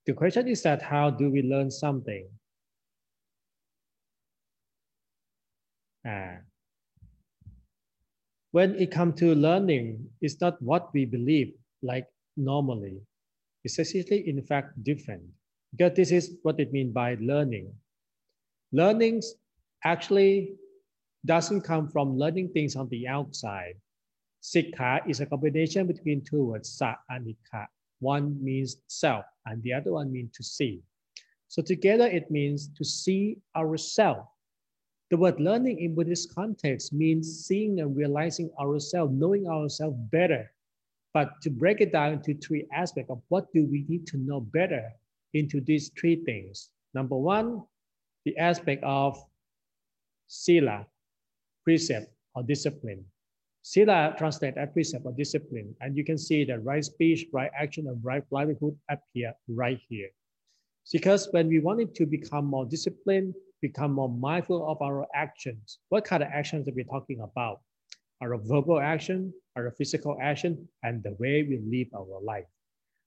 [0.09, 2.27] the question is that how do we learn something?
[6.03, 6.37] Uh,
[8.53, 11.53] when it comes to learning, it's not what we believe
[11.83, 12.07] like
[12.39, 12.97] normally.
[13.65, 15.25] It's actually, in fact, different.
[15.77, 17.71] Because this is what it means by learning.
[18.73, 19.35] Learnings
[19.85, 20.57] actually
[21.27, 23.75] doesn't come from learning things on the outside.
[24.41, 27.67] Sikha is a combination between two words, sa and ikha.
[28.01, 30.83] One means self and the other one means to see.
[31.49, 34.29] So together it means to see ourselves.
[35.11, 40.53] The word learning in Buddhist context means seeing and realizing ourselves, knowing ourselves better.
[41.15, 44.41] But to break it down into three aspects of what do we need to know
[44.41, 44.93] better
[45.33, 46.69] into these three things.
[46.93, 47.63] Number one,
[48.25, 49.19] the aspect of
[50.27, 50.87] sila,
[51.65, 53.05] precept or discipline.
[53.63, 58.03] Sila translate as precept discipline, and you can see that right speech, right action, and
[58.05, 60.09] right livelihood appear right here.
[60.93, 66.05] Because when we wanted to become more disciplined, become more mindful of our actions, what
[66.05, 67.61] kind of actions are we talking about?
[68.23, 72.47] Our verbal action, our physical action, and the way we live our life.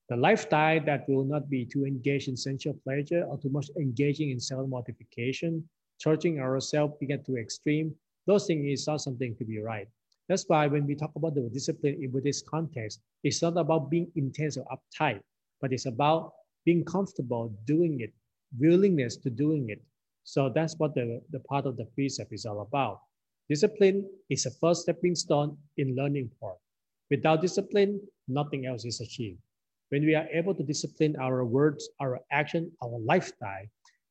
[0.10, 4.30] The lifestyle that will not be too engaged in sensual pleasure or too much engaging
[4.32, 5.68] in self-mortification,
[6.00, 7.96] charging ourselves to get too extreme,
[8.28, 9.88] those things is not something to be right.
[10.32, 14.10] That's why when we talk about the discipline in Buddhist context, it's not about being
[14.16, 15.20] intense or uptight,
[15.60, 16.32] but it's about
[16.64, 18.14] being comfortable doing it,
[18.58, 19.82] willingness to doing it.
[20.24, 23.02] So that's what the, the part of the precept is all about.
[23.50, 26.56] Discipline is a first stepping stone in learning part.
[27.10, 29.40] Without discipline, nothing else is achieved.
[29.90, 33.66] When we are able to discipline our words, our action, our lifestyle,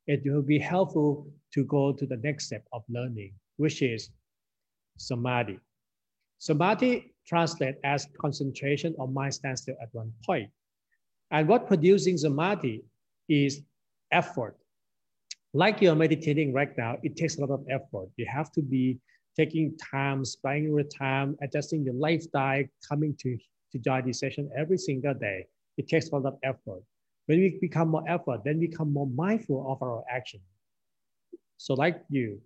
[0.06, 4.10] it will be helpful to go to the next step of learning, which is
[4.98, 5.58] samadhi.
[6.40, 10.50] Samadhi translates as concentration or mind standstill at one point.
[11.30, 12.82] And what producing samadhi
[13.28, 13.60] is
[14.10, 14.56] effort.
[15.52, 18.08] Like you're meditating right now, it takes a lot of effort.
[18.16, 18.98] You have to be
[19.36, 23.36] taking time, spending your time, adjusting your lifestyle, coming to,
[23.72, 25.46] to join this session every single day.
[25.76, 26.82] It takes a lot of effort.
[27.26, 30.40] When we become more effort, then we become more mindful of our action.
[31.58, 32.40] So like you,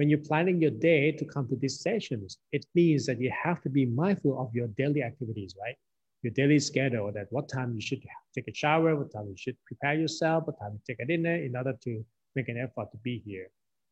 [0.00, 3.60] when you're planning your day to come to these sessions, it means that you have
[3.60, 5.76] to be mindful of your daily activities, right?
[6.22, 8.02] Your daily schedule, that what time you should
[8.34, 11.34] take a shower, what time you should prepare yourself, what time you take a dinner
[11.34, 12.02] in order to
[12.34, 13.48] make an effort to be here.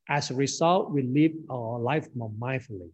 [0.08, 2.90] As a result, we live our life more mindfully.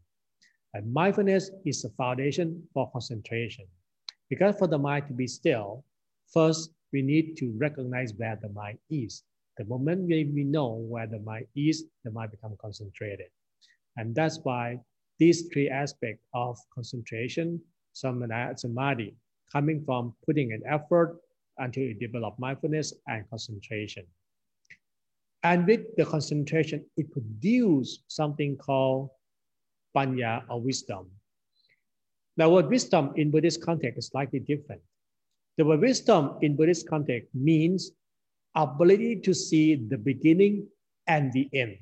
[0.73, 3.67] And mindfulness is the foundation for concentration.
[4.29, 5.85] Because for the mind to be still,
[6.33, 9.23] first we need to recognize where the mind is.
[9.57, 13.29] The moment we, we know where the mind is, the mind becomes concentrated.
[13.97, 14.81] And that's why
[15.19, 17.61] these three aspects of concentration,
[17.93, 19.15] samadhi,
[19.53, 21.21] coming from putting an effort
[21.59, 24.05] until you develop mindfulness and concentration.
[25.45, 29.11] And with the concentration, it produces something called
[29.95, 31.11] panya or wisdom.
[32.37, 34.83] Now, word wisdom in Buddhist context is slightly different.
[35.57, 37.93] The word wisdom in Buddhist context means
[38.55, 40.67] ability to see the beginning
[41.07, 41.77] and the end.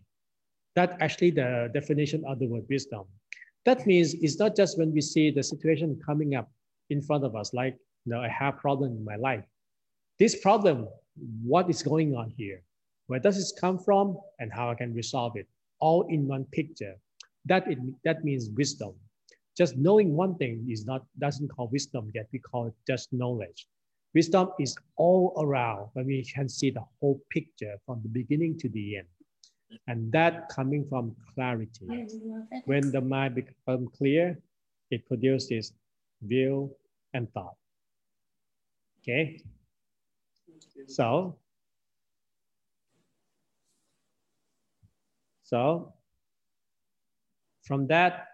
[0.75, 3.05] That's actually the definition of the word wisdom.
[3.65, 6.51] That means it's not just when we see the situation coming up
[6.91, 9.45] in front of us, like, you know, I have a problem in my life.
[10.19, 10.89] This problem,
[11.45, 12.63] what is going on here?
[13.07, 15.47] Where does it come from and how I can resolve it?
[15.81, 16.95] All in one picture.
[17.45, 18.95] That, it, that means wisdom.
[19.57, 22.29] Just knowing one thing is not doesn't call wisdom yet.
[22.33, 23.67] We call it just knowledge.
[24.15, 28.69] Wisdom is all around when we can see the whole picture from the beginning to
[28.69, 29.07] the end.
[29.87, 31.87] And that coming from clarity.
[32.67, 34.39] When the mind becomes clear,
[34.91, 35.73] it produces
[36.21, 36.77] will
[37.15, 37.57] and thought.
[39.01, 39.43] Okay?
[40.87, 41.39] So,
[45.43, 45.95] so
[47.63, 48.29] from that,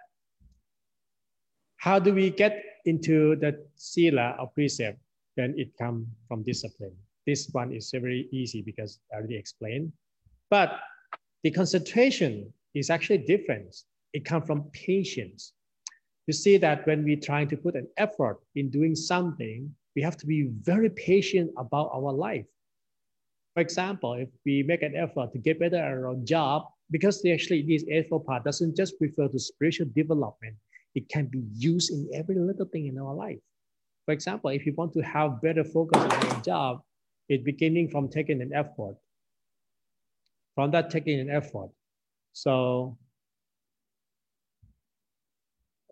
[1.76, 4.98] how do we get into the sila or precept?
[5.38, 6.96] Then it comes from discipline.
[7.24, 9.92] This one is very easy because I already explained.
[10.50, 10.80] But
[11.44, 13.72] the concentration is actually different.
[14.12, 15.52] It comes from patience.
[16.26, 20.16] You see that when we're trying to put an effort in doing something, we have
[20.16, 22.46] to be very patient about our life.
[23.54, 27.62] For example, if we make an effort to get better at our job, because actually
[27.62, 30.56] this effort part doesn't just refer to spiritual development,
[30.96, 33.38] it can be used in every little thing in our life.
[34.08, 36.80] For example, if you want to have better focus on your job,
[37.28, 38.96] it's beginning from taking an effort.
[40.54, 41.68] From that taking an effort.
[42.32, 42.96] So,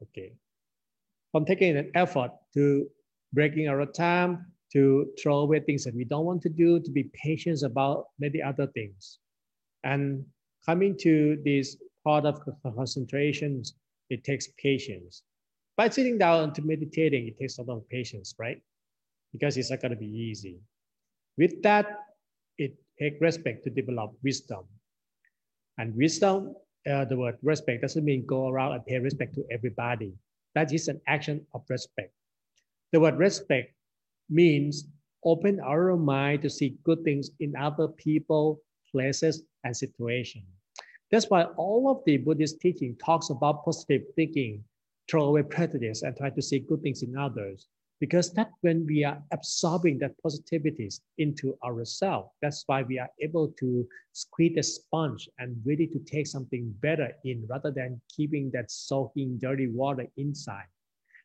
[0.02, 0.32] okay.
[1.30, 2.88] From taking an effort to
[3.34, 7.10] breaking our time, to throw away things that we don't want to do, to be
[7.22, 9.18] patient about many other things.
[9.84, 10.24] And
[10.64, 13.62] coming to this part of concentration,
[14.08, 15.22] it takes patience.
[15.76, 18.60] By sitting down to meditating, it takes a lot of patience, right?
[19.32, 20.58] Because it's not going to be easy.
[21.36, 22.00] With that,
[22.56, 24.64] it takes respect to develop wisdom.
[25.78, 26.54] And wisdom,
[26.90, 30.14] uh, the word respect doesn't mean go around and pay respect to everybody.
[30.54, 32.12] That is an action of respect.
[32.92, 33.74] The word respect
[34.30, 34.88] means
[35.24, 40.46] open our mind to see good things in other people, places, and situations.
[41.10, 44.64] That's why all of the Buddhist teaching talks about positive thinking,
[45.08, 47.68] throw away prejudice, and try to see good things in others.
[47.98, 53.48] Because that when we are absorbing that positivities into ourselves, that's why we are able
[53.58, 58.70] to squeeze a sponge and ready to take something better in rather than keeping that
[58.70, 60.66] soaking dirty water inside.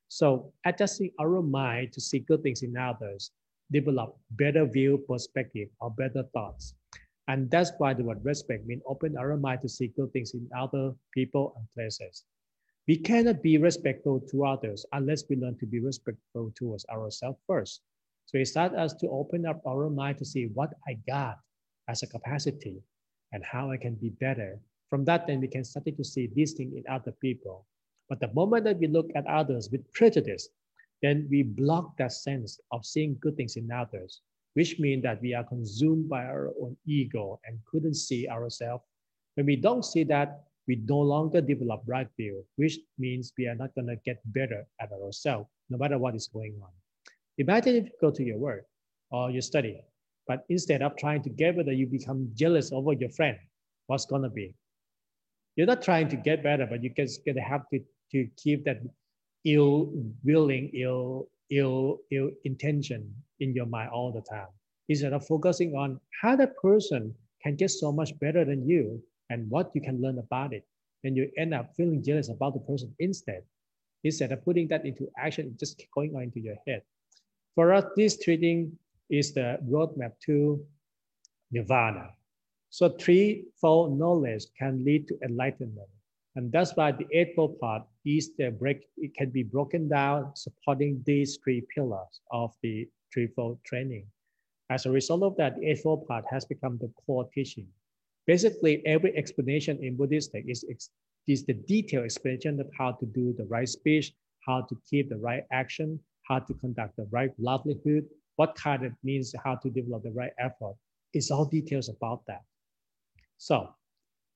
[0.07, 3.31] So adjusting our mind to see good things in others,
[3.71, 6.75] develop better view perspective or better thoughts.
[7.27, 10.49] And that's why the word respect means open our mind to see good things in
[10.57, 12.23] other people and places.
[12.87, 17.81] We cannot be respectful to others unless we learn to be respectful towards ourselves first.
[18.25, 21.37] So it starts us to open up our mind to see what I got
[21.87, 22.81] as a capacity
[23.31, 24.59] and how I can be better.
[24.89, 27.65] From that, then we can start to see these things in other people.
[28.09, 30.49] But the moment that we look at others with prejudice,
[31.01, 34.21] then we block that sense of seeing good things in others
[34.53, 38.83] which means that we are consumed by our own ego and couldn't see ourselves.
[39.35, 43.55] When we don't see that, we no longer develop right view, which means we are
[43.55, 46.69] not going to get better at ourselves, no matter what is going on.
[47.37, 48.63] Imagine if you go to your work
[49.09, 49.83] or you study,
[50.27, 53.35] but instead of trying to get better, you become jealous over your friend.
[53.87, 54.55] What's going to be?
[55.57, 57.81] You're not trying to get better, but you're just going to have to,
[58.13, 58.79] to keep that
[59.43, 59.91] ill
[60.23, 64.47] willing, ill ill, ill intention in your mind all the time.
[64.87, 67.13] Instead of focusing on how that person
[67.43, 70.65] can get so much better than you and what you can learn about it,
[71.03, 73.43] then you end up feeling jealous about the person instead.
[74.03, 76.81] Instead of putting that into action, it just going on into your head.
[77.55, 78.77] For us, this treating
[79.09, 80.63] is the roadmap to
[81.51, 82.09] nirvana.
[82.69, 85.89] So threefold knowledge can lead to enlightenment.
[86.35, 91.03] And that's why the eightfold path is the break, it can be broken down supporting
[91.05, 94.05] these three pillars of the threefold training.
[94.69, 97.67] As a result of that, the eightfold path has become the core teaching.
[98.31, 100.63] Basically, every explanation in Buddhist is,
[101.27, 104.13] is the detailed explanation of how to do the right speech,
[104.47, 108.05] how to keep the right action, how to conduct the right livelihood,
[108.37, 110.75] what kind of means how to develop the right effort.
[111.11, 112.43] It's all details about that.
[113.37, 113.67] So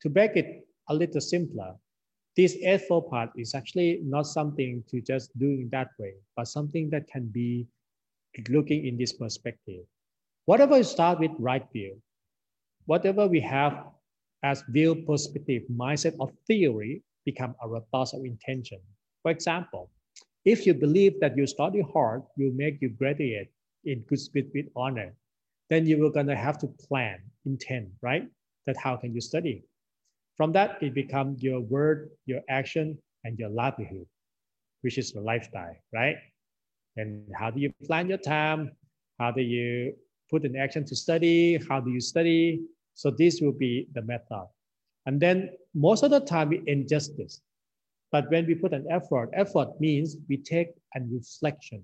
[0.01, 1.75] to make it a little simpler,
[2.35, 6.89] this eightfold path is actually not something to just do in that way, but something
[6.89, 7.65] that can be
[8.49, 9.85] looking in this perspective.
[10.47, 12.01] Whatever you start with right view,
[12.85, 13.85] whatever we have
[14.43, 18.79] as view perspective, mindset or theory become our thoughts of intention.
[19.23, 19.89] For example,
[20.45, 23.49] if you believe that you study hard will make you graduate
[23.85, 25.13] in good speed with honor,
[25.69, 28.27] then you are gonna have to plan, intend, right?
[28.67, 29.63] That how can you study?
[30.37, 34.05] From that, it becomes your word, your action, and your livelihood,
[34.81, 36.17] which is your lifestyle, right?
[36.97, 38.71] And how do you plan your time?
[39.19, 39.95] How do you
[40.29, 41.57] put an action to study?
[41.67, 42.61] How do you study?
[42.95, 44.47] So this will be the method.
[45.05, 47.41] And then most of the time we ingest this.
[48.11, 51.83] But when we put an effort, effort means we take a reflection,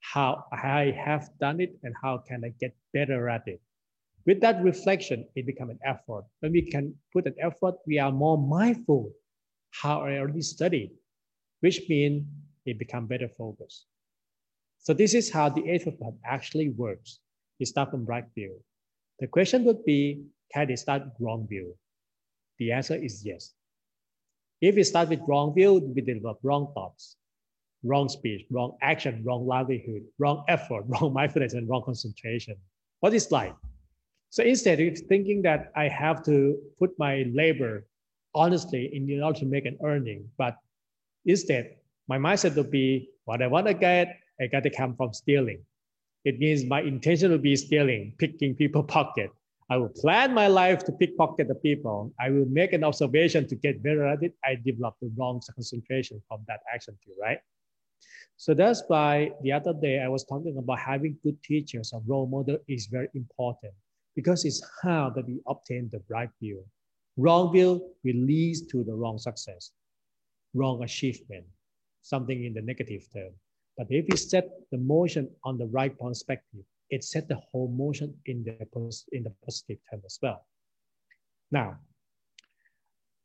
[0.00, 3.60] how I have done it and how can I get better at it
[4.26, 6.24] With that reflection, it becomes an effort.
[6.40, 9.12] When we can put an effort, we are more mindful
[9.72, 10.92] how I already studied,
[11.60, 12.26] which means
[12.66, 13.86] it become better focus.
[14.78, 17.20] So this is how the eighth path actually works.
[17.60, 18.60] It starts from right view.
[19.20, 21.74] The question would be, can it start wrong view?
[22.58, 23.52] The answer is yes.
[24.60, 27.16] If we start with wrong view, we develop wrong thoughts,
[27.82, 32.56] wrong speech, wrong action, wrong livelihood, wrong effort, wrong mindfulness, and wrong concentration.
[33.00, 33.54] What is life?
[34.28, 37.86] So instead of thinking that I have to put my labor
[38.34, 40.56] honestly in order to make an earning, but
[41.24, 41.76] instead
[42.06, 45.60] my mindset will be what I want to get, I got to come from stealing.
[46.24, 49.30] It means my intention will be stealing, picking people pocket.
[49.70, 52.12] I will plan my life to pickpocket the people.
[52.18, 54.34] I will make an observation to get better at it.
[54.44, 57.38] I develop the wrong concentration from that action too, right?
[58.36, 62.26] So that's why the other day I was talking about having good teachers or role
[62.26, 63.74] model is very important
[64.16, 66.64] because it's how that we obtain the right view.
[67.16, 69.70] Wrong view will lead to the wrong success,
[70.52, 71.44] wrong achievement,
[72.02, 73.32] something in the negative term.
[73.78, 78.14] But if we set the motion on the right perspective, it set the whole motion
[78.26, 78.56] in the,
[79.12, 80.44] in the positive term as well.
[81.50, 81.78] Now,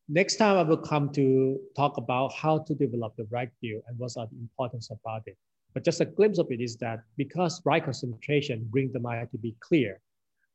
[0.07, 3.97] next time I will come to talk about how to develop the right view and
[3.97, 5.37] what's the importance about it.
[5.73, 9.37] But just a glimpse of it is that because right concentration brings the mind to
[9.37, 9.99] be clear,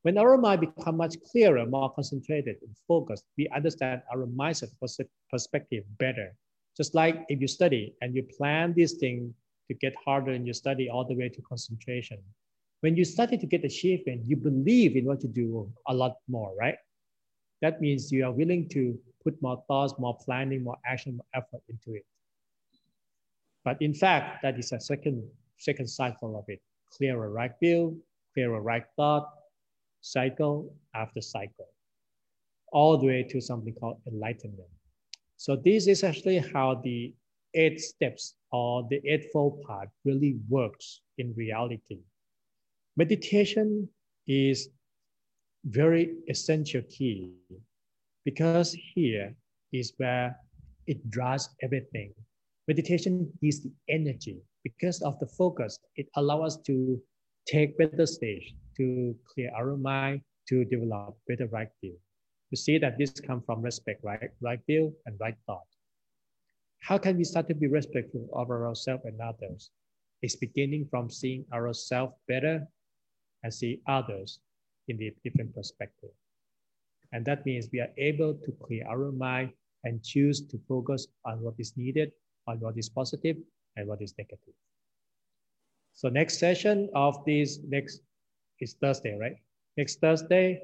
[0.01, 4.71] when our mind become much clearer, more concentrated and focused, we understand our mindset
[5.29, 6.35] perspective better.
[6.75, 9.33] Just like if you study and you plan this thing
[9.67, 12.17] to get harder in your study all the way to concentration.
[12.81, 16.53] When you started to get achievement, you believe in what you do a lot more,
[16.59, 16.75] right?
[17.61, 21.61] That means you are willing to put more thoughts, more planning, more action, more effort
[21.69, 22.05] into it.
[23.63, 25.23] But in fact, that is a second,
[25.57, 26.59] second cycle of it.
[26.97, 28.01] Clearer right view,
[28.33, 29.29] clearer right thought,
[30.01, 31.69] cycle after cycle,
[32.71, 34.67] all the way to something called enlightenment.
[35.37, 37.13] So this is actually how the
[37.53, 41.99] eight steps or the eightfold path really works in reality.
[42.97, 43.87] Meditation
[44.27, 44.69] is
[45.65, 47.31] very essential key
[48.25, 49.33] because here
[49.71, 50.35] is where
[50.87, 52.13] it drives everything.
[52.67, 54.41] Meditation is the energy.
[54.63, 57.01] Because of the focus, it allows us to
[57.47, 61.95] take better stage, to clear our mind, to develop better right view.
[62.49, 64.31] You see that this comes from respect, right?
[64.41, 65.65] Right view and right thought.
[66.81, 69.71] How can we start to be respectful of ourselves and others?
[70.21, 72.67] It's beginning from seeing ourselves better
[73.43, 74.39] and see others
[74.87, 76.11] in the different perspective.
[77.13, 79.51] And that means we are able to clear our mind
[79.83, 82.11] and choose to focus on what is needed,
[82.47, 83.37] on what is positive,
[83.75, 84.53] and what is negative.
[85.93, 88.01] So next session of this next
[88.59, 89.35] is Thursday, right?
[89.77, 90.61] Next Thursday,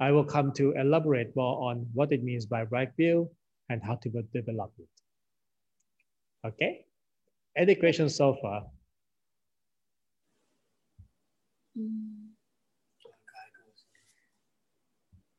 [0.00, 3.30] I will come to elaborate more on what it means by right view
[3.68, 4.88] and how to develop it.
[6.46, 6.84] Okay.
[7.56, 8.64] Any questions so far?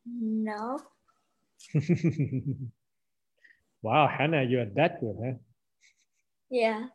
[0.06, 0.80] No.
[3.82, 5.34] wow, Hannah, you're that good, huh?
[6.50, 6.88] Yeah.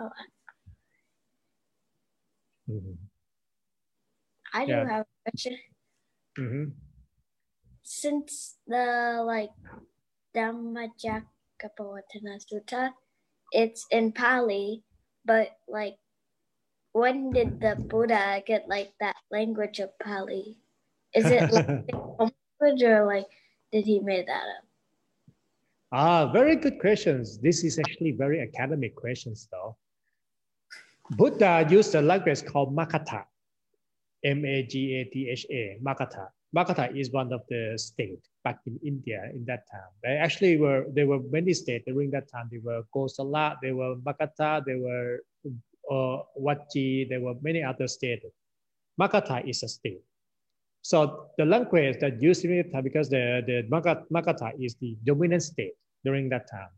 [0.00, 0.10] Oh.
[2.68, 2.96] Mm -hmm.
[4.52, 4.88] I do yeah.
[4.88, 5.58] have a question.
[6.38, 6.88] Mm -hmm
[7.88, 9.56] since the like
[11.58, 12.90] Dhammacakkappavattana Sutta,
[13.52, 14.82] it's in Pali,
[15.24, 15.96] but like
[16.92, 20.56] when did the Buddha get like that language of Pali?
[21.14, 21.66] Is it like
[22.18, 23.26] language or like
[23.72, 24.64] did he make that up?
[25.92, 27.38] Ah, very good questions.
[27.38, 29.76] This is actually very academic questions though.
[31.16, 33.24] Buddha used a language called Makatha,
[34.24, 36.28] M-A-G-A-T-H-A, Makatha.
[36.56, 39.92] Magadha is one of the state back in India in that time.
[40.02, 42.48] They actually were there were many states during that time.
[42.50, 45.20] There were Kosala, there were Magadha, there were
[45.90, 48.24] uh, Vachi, there were many other states.
[48.98, 50.00] Magadha is a state.
[50.82, 55.74] So the language that used in time, because the, the Magadha is the dominant state
[56.04, 56.70] during that time.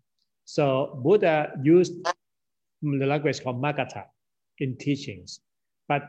[0.45, 1.95] So Buddha used
[2.83, 4.05] the language called Magadha
[4.59, 5.41] in teachings.
[5.87, 6.09] But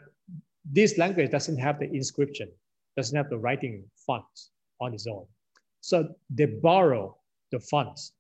[0.66, 2.50] this language doesn't have the inscription
[2.98, 5.26] doesn't have the writing fonts on its own.
[5.82, 7.18] So they borrow
[7.52, 8.14] the fonts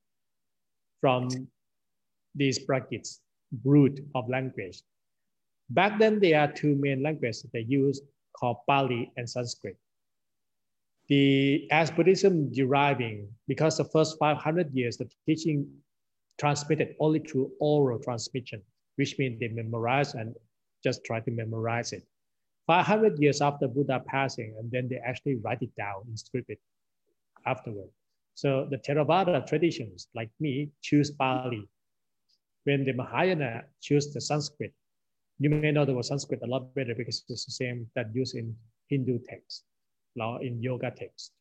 [0.99, 1.29] from
[2.35, 3.07] these Prakrit,
[3.63, 4.81] root of language.
[5.69, 8.01] Back then, there are two main languages they use
[8.37, 9.77] called Pali and Sanskrit.
[11.07, 15.67] The as Buddhism deriving, because the first 500 years, the teaching
[16.39, 18.61] transmitted only through oral transmission.
[18.95, 20.35] which means they memorize and
[20.83, 22.03] just try to memorize it.
[22.71, 26.51] 500 years after Buddha passing, and then they actually write it down in script
[27.45, 27.89] afterward.
[28.33, 31.67] So the Theravada traditions, like me, choose Pali.
[32.63, 34.73] When the Mahayana choose the Sanskrit,
[35.37, 38.35] you may know the word Sanskrit a lot better because it's the same that used
[38.35, 38.55] in
[38.87, 39.63] Hindu texts,
[40.15, 41.31] law in yoga texts.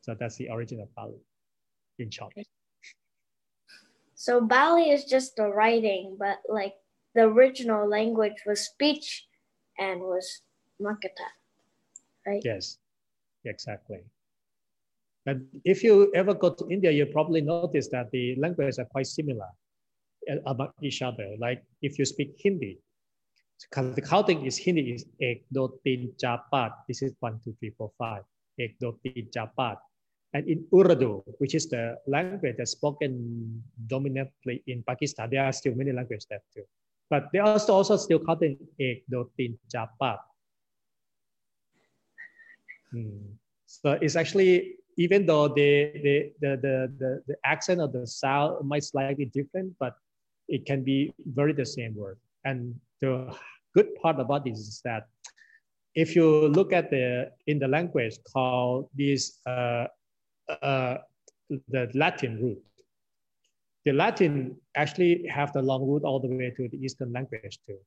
[0.00, 1.20] So that's the origin of Pali
[2.00, 2.32] in short.
[4.16, 6.74] So Pali is just the writing, but like
[7.14, 9.28] the original language was speech
[9.78, 10.42] and was
[10.80, 11.28] Makata,
[12.26, 12.42] right?
[12.44, 12.78] Yes,
[13.44, 14.00] exactly.
[15.26, 19.06] And if you ever go to India, you probably notice that the languages are quite
[19.06, 19.48] similar
[20.30, 21.34] uh, about each other.
[21.38, 22.78] Like if you speak Hindi,
[23.62, 26.72] because the counting is Hindi is ek do tin chapat.
[26.88, 28.22] This is one two three four five.
[28.60, 29.78] Ek do tin chapat.
[30.34, 35.74] And in Urdu, which is the language that's spoken dominantly in Pakistan, there are still
[35.78, 36.66] many languages there too.
[37.14, 40.18] But they also also still counting ek do tin chapat.
[42.90, 43.38] Hmm.
[43.70, 46.52] So it's actually even though the, the, the,
[46.98, 49.94] the, the, accent of the sound might slightly different, but
[50.48, 52.18] it can be very the same word.
[52.44, 53.30] And the
[53.74, 55.06] good part about this is that
[55.94, 59.86] if you look at the in the language called this uh,
[60.50, 60.98] uh,
[61.70, 62.58] the Latin root,
[63.84, 67.78] the Latin actually have the long root all the way to the Eastern language too.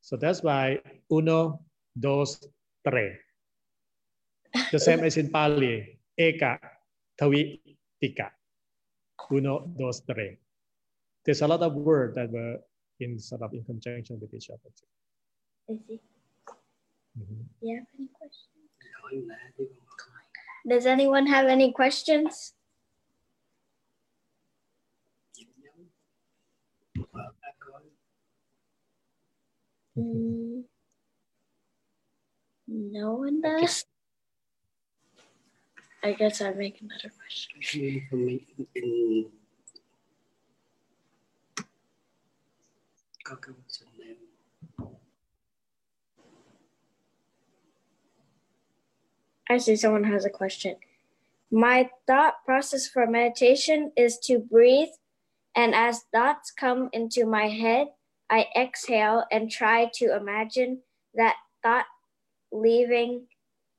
[0.00, 0.78] So that's why
[1.10, 1.60] uno,
[1.98, 2.40] dos,
[2.86, 3.16] tres.
[4.70, 6.58] The same as in Pali, eka,
[7.18, 7.60] tawi,
[8.00, 8.30] tika.
[9.30, 10.36] Uno, dos, tres.
[11.24, 12.58] There's a lot of words that were
[13.00, 14.70] in sort of in conjunction with each other.
[14.76, 15.74] Too.
[15.74, 16.00] I see.
[17.18, 17.42] Mm-hmm.
[17.60, 18.46] Do you have any questions?
[20.68, 22.52] Does anyone have any questions?
[29.96, 30.64] Mm,
[32.68, 33.84] no one does.
[36.02, 38.02] I guess I'll make another question.
[49.48, 50.76] I see someone has a question.
[51.50, 54.90] My thought process for meditation is to breathe,
[55.54, 57.88] and as thoughts come into my head,
[58.30, 60.82] I exhale and try to imagine
[61.14, 61.86] that thought
[62.52, 63.26] leaving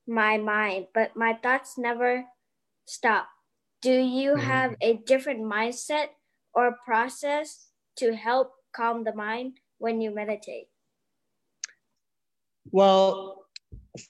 [0.07, 2.26] my mind, but my thoughts never
[2.86, 3.28] stop.
[3.82, 4.48] Do you mm-hmm.
[4.48, 6.15] have a different mindset
[6.53, 10.68] or process to help calm the mind when you meditate?
[12.72, 13.45] Well,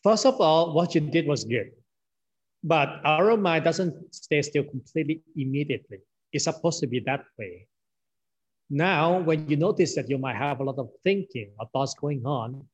[0.03, 1.71] first of all, what you did was good.
[2.63, 5.99] But our mind doesn't stay still completely immediately.
[6.33, 7.67] It's supposed to be that way.
[8.69, 12.25] Now, when you notice that you might have a lot of thinking or thoughts going
[12.25, 12.65] on,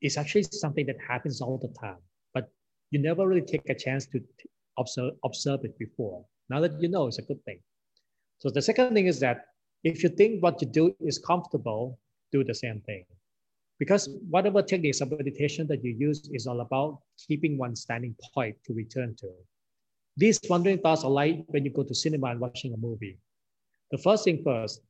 [0.00, 1.98] it's actually something that happens all the time
[2.34, 2.50] but
[2.90, 4.20] you never really take a chance to
[4.78, 6.24] observe, observe it before.
[6.50, 7.60] Now that you know, it's a good thing.
[8.38, 9.46] So the second thing is that
[9.84, 11.98] if you think what you do is comfortable,
[12.32, 13.04] do the same thing.
[13.78, 18.56] Because whatever techniques of meditation that you use is all about keeping one standing point
[18.64, 19.28] to return to.
[20.16, 23.18] These wandering thoughts are like when you go to cinema and watching a movie.
[23.90, 24.82] The first thing first,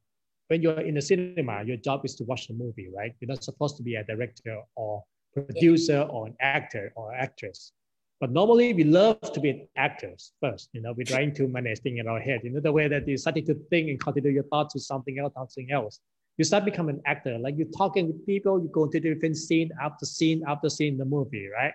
[0.52, 3.14] when you're in the cinema, your job is to watch the movie, right?
[3.18, 5.02] You're not supposed to be a director or
[5.32, 7.72] producer or an actor or actress.
[8.20, 10.68] But normally we love to be actors first.
[10.74, 12.40] You know, we're trying to manage things in our head.
[12.44, 15.18] You know, the way that you start to think and continue your thoughts to something
[15.18, 16.00] else, something else.
[16.36, 17.38] You start becoming an actor.
[17.38, 20.98] Like you're talking with people, you go to different scene after scene after scene in
[20.98, 21.72] the movie, right?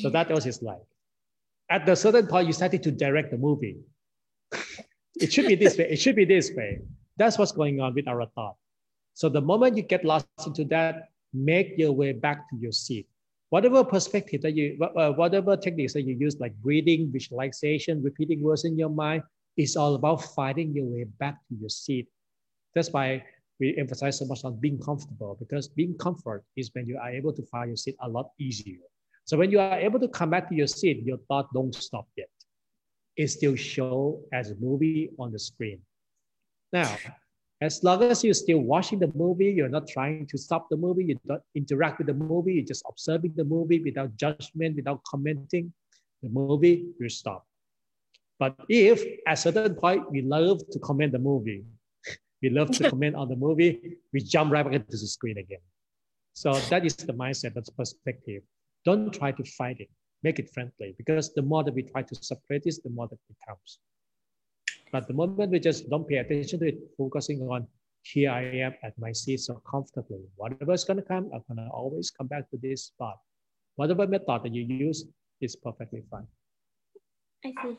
[0.00, 0.88] So that was his life.
[1.68, 3.76] At the certain point, you started to direct the movie.
[5.20, 5.90] it should be this way.
[5.90, 6.80] It should be this way.
[7.18, 8.56] That's what's going on with our thought.
[9.14, 13.06] So the moment you get lost into that, make your way back to your seat
[13.50, 18.64] whatever perspective that you, uh, whatever techniques that you use, like breathing, visualization, repeating words
[18.64, 19.22] in your mind,
[19.56, 22.06] is all about finding your way back to your seat.
[22.74, 23.24] That's why
[23.58, 27.32] we emphasize so much on being comfortable because being comfort is when you are able
[27.32, 28.78] to find your seat a lot easier.
[29.24, 32.06] So when you are able to come back to your seat, your thought don't stop
[32.16, 32.28] yet.
[33.16, 35.80] It still show as a movie on the screen.
[36.72, 36.96] Now,
[37.60, 41.04] as long as you're still watching the movie, you're not trying to stop the movie,
[41.04, 45.72] you don't interact with the movie, you're just observing the movie without judgment, without commenting,
[46.22, 47.46] the movie will stop.
[48.38, 51.64] But if at a certain point we love to comment the movie,
[52.42, 55.60] we love to comment on the movie, we jump right back into the screen again.
[56.34, 58.42] So that is the mindset, that's perspective.
[58.84, 59.90] Don't try to fight it,
[60.22, 63.16] make it friendly, because the more that we try to separate this, the more that
[63.16, 63.80] it becomes.
[64.92, 67.66] But the moment we just don't pay attention to it, focusing on
[68.02, 70.20] here I am at my seat so comfortably.
[70.36, 73.18] Whatever is going to come, I'm going to always come back to this spot.
[73.76, 75.04] Whatever method that you use
[75.40, 76.26] is perfectly fine.
[77.44, 77.76] I see.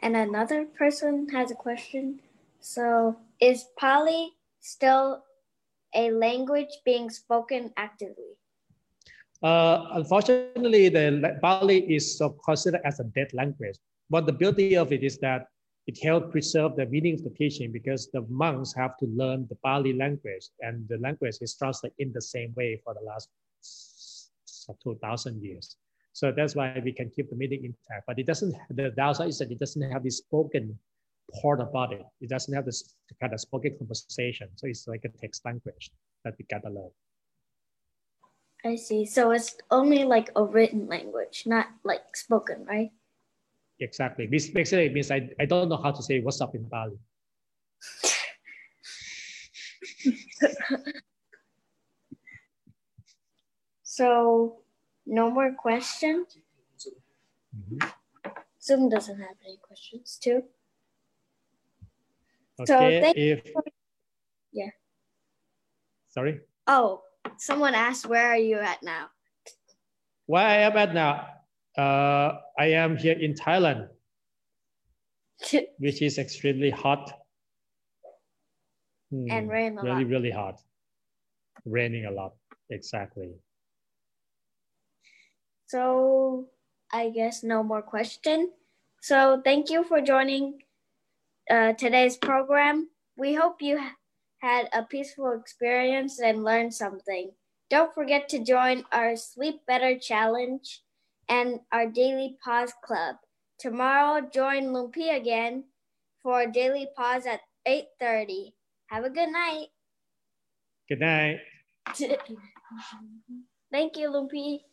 [0.00, 2.20] And another person has a question.
[2.60, 5.22] So is Pali still
[5.94, 8.34] a language being spoken actively?
[9.42, 13.76] Uh, unfortunately, the Pali is considered as a dead language.
[14.10, 15.46] But the beauty of it is that
[15.86, 19.56] it helps preserve the meaning of the teaching because the monks have to learn the
[19.56, 23.28] Pali language and the language is translated in the same way for the last
[24.82, 25.76] 2000 years.
[26.12, 29.38] So that's why we can keep the meaning intact, but it doesn't, the downside is
[29.38, 30.78] that it doesn't have the spoken
[31.40, 32.04] part about it.
[32.20, 34.48] It doesn't have this kind of spoken conversation.
[34.56, 35.90] So it's like a text language
[36.24, 36.90] that we gotta learn.
[38.64, 39.06] I see.
[39.06, 42.90] So it's only like a written language, not like spoken, right?
[43.80, 44.26] Exactly.
[44.26, 46.98] Basically means I, I don't know how to say what's up in Pali.
[53.82, 54.62] so
[55.06, 56.38] no more questions?
[57.54, 57.92] Mm -hmm.
[58.62, 60.42] Zoom doesn't have any questions too.
[62.60, 63.52] Okay, so thank if, you.
[64.52, 64.70] Yeah.
[66.08, 66.40] Sorry?
[66.66, 67.02] Oh,
[67.38, 69.10] someone asked, where are you at now?
[70.26, 71.41] Where I am at now?
[71.76, 73.88] Uh, I am here in Thailand,
[75.78, 77.12] which is extremely hot.
[79.10, 80.10] Hmm, and rain a really, lot.
[80.10, 80.60] really hot.
[81.64, 82.36] Raining a lot,
[82.70, 83.34] exactly.
[85.66, 86.50] So
[86.92, 88.52] I guess no more question.
[89.00, 90.62] So thank you for joining
[91.50, 92.90] uh, today's program.
[93.16, 93.80] We hope you
[94.38, 97.32] had a peaceful experience and learned something.
[97.70, 100.82] Don't forget to join our Sleep Better Challenge
[101.28, 103.16] and our Daily Pause Club.
[103.58, 105.64] Tomorrow, join Lumpy again
[106.22, 108.52] for a Daily Pause at 8.30.
[108.86, 109.68] Have a good night.
[110.88, 111.38] Good night.
[113.72, 114.64] Thank you, Lumpy.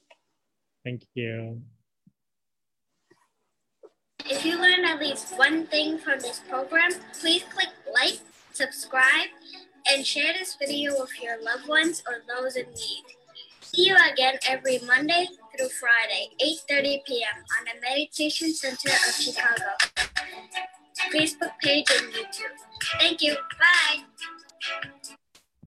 [0.83, 1.61] Thank you.
[4.25, 8.19] If you learned at least one thing from this program, please click like,
[8.53, 9.29] subscribe,
[9.91, 13.03] and share this video with your loved ones or those in need.
[13.61, 15.27] See you again every Monday
[15.59, 16.29] through Friday,
[16.69, 17.43] 8.30 p.m.
[17.59, 19.65] on the Meditation Center of Chicago.
[21.11, 22.55] Facebook page and YouTube.
[22.99, 23.35] Thank you.
[23.59, 25.15] Bye.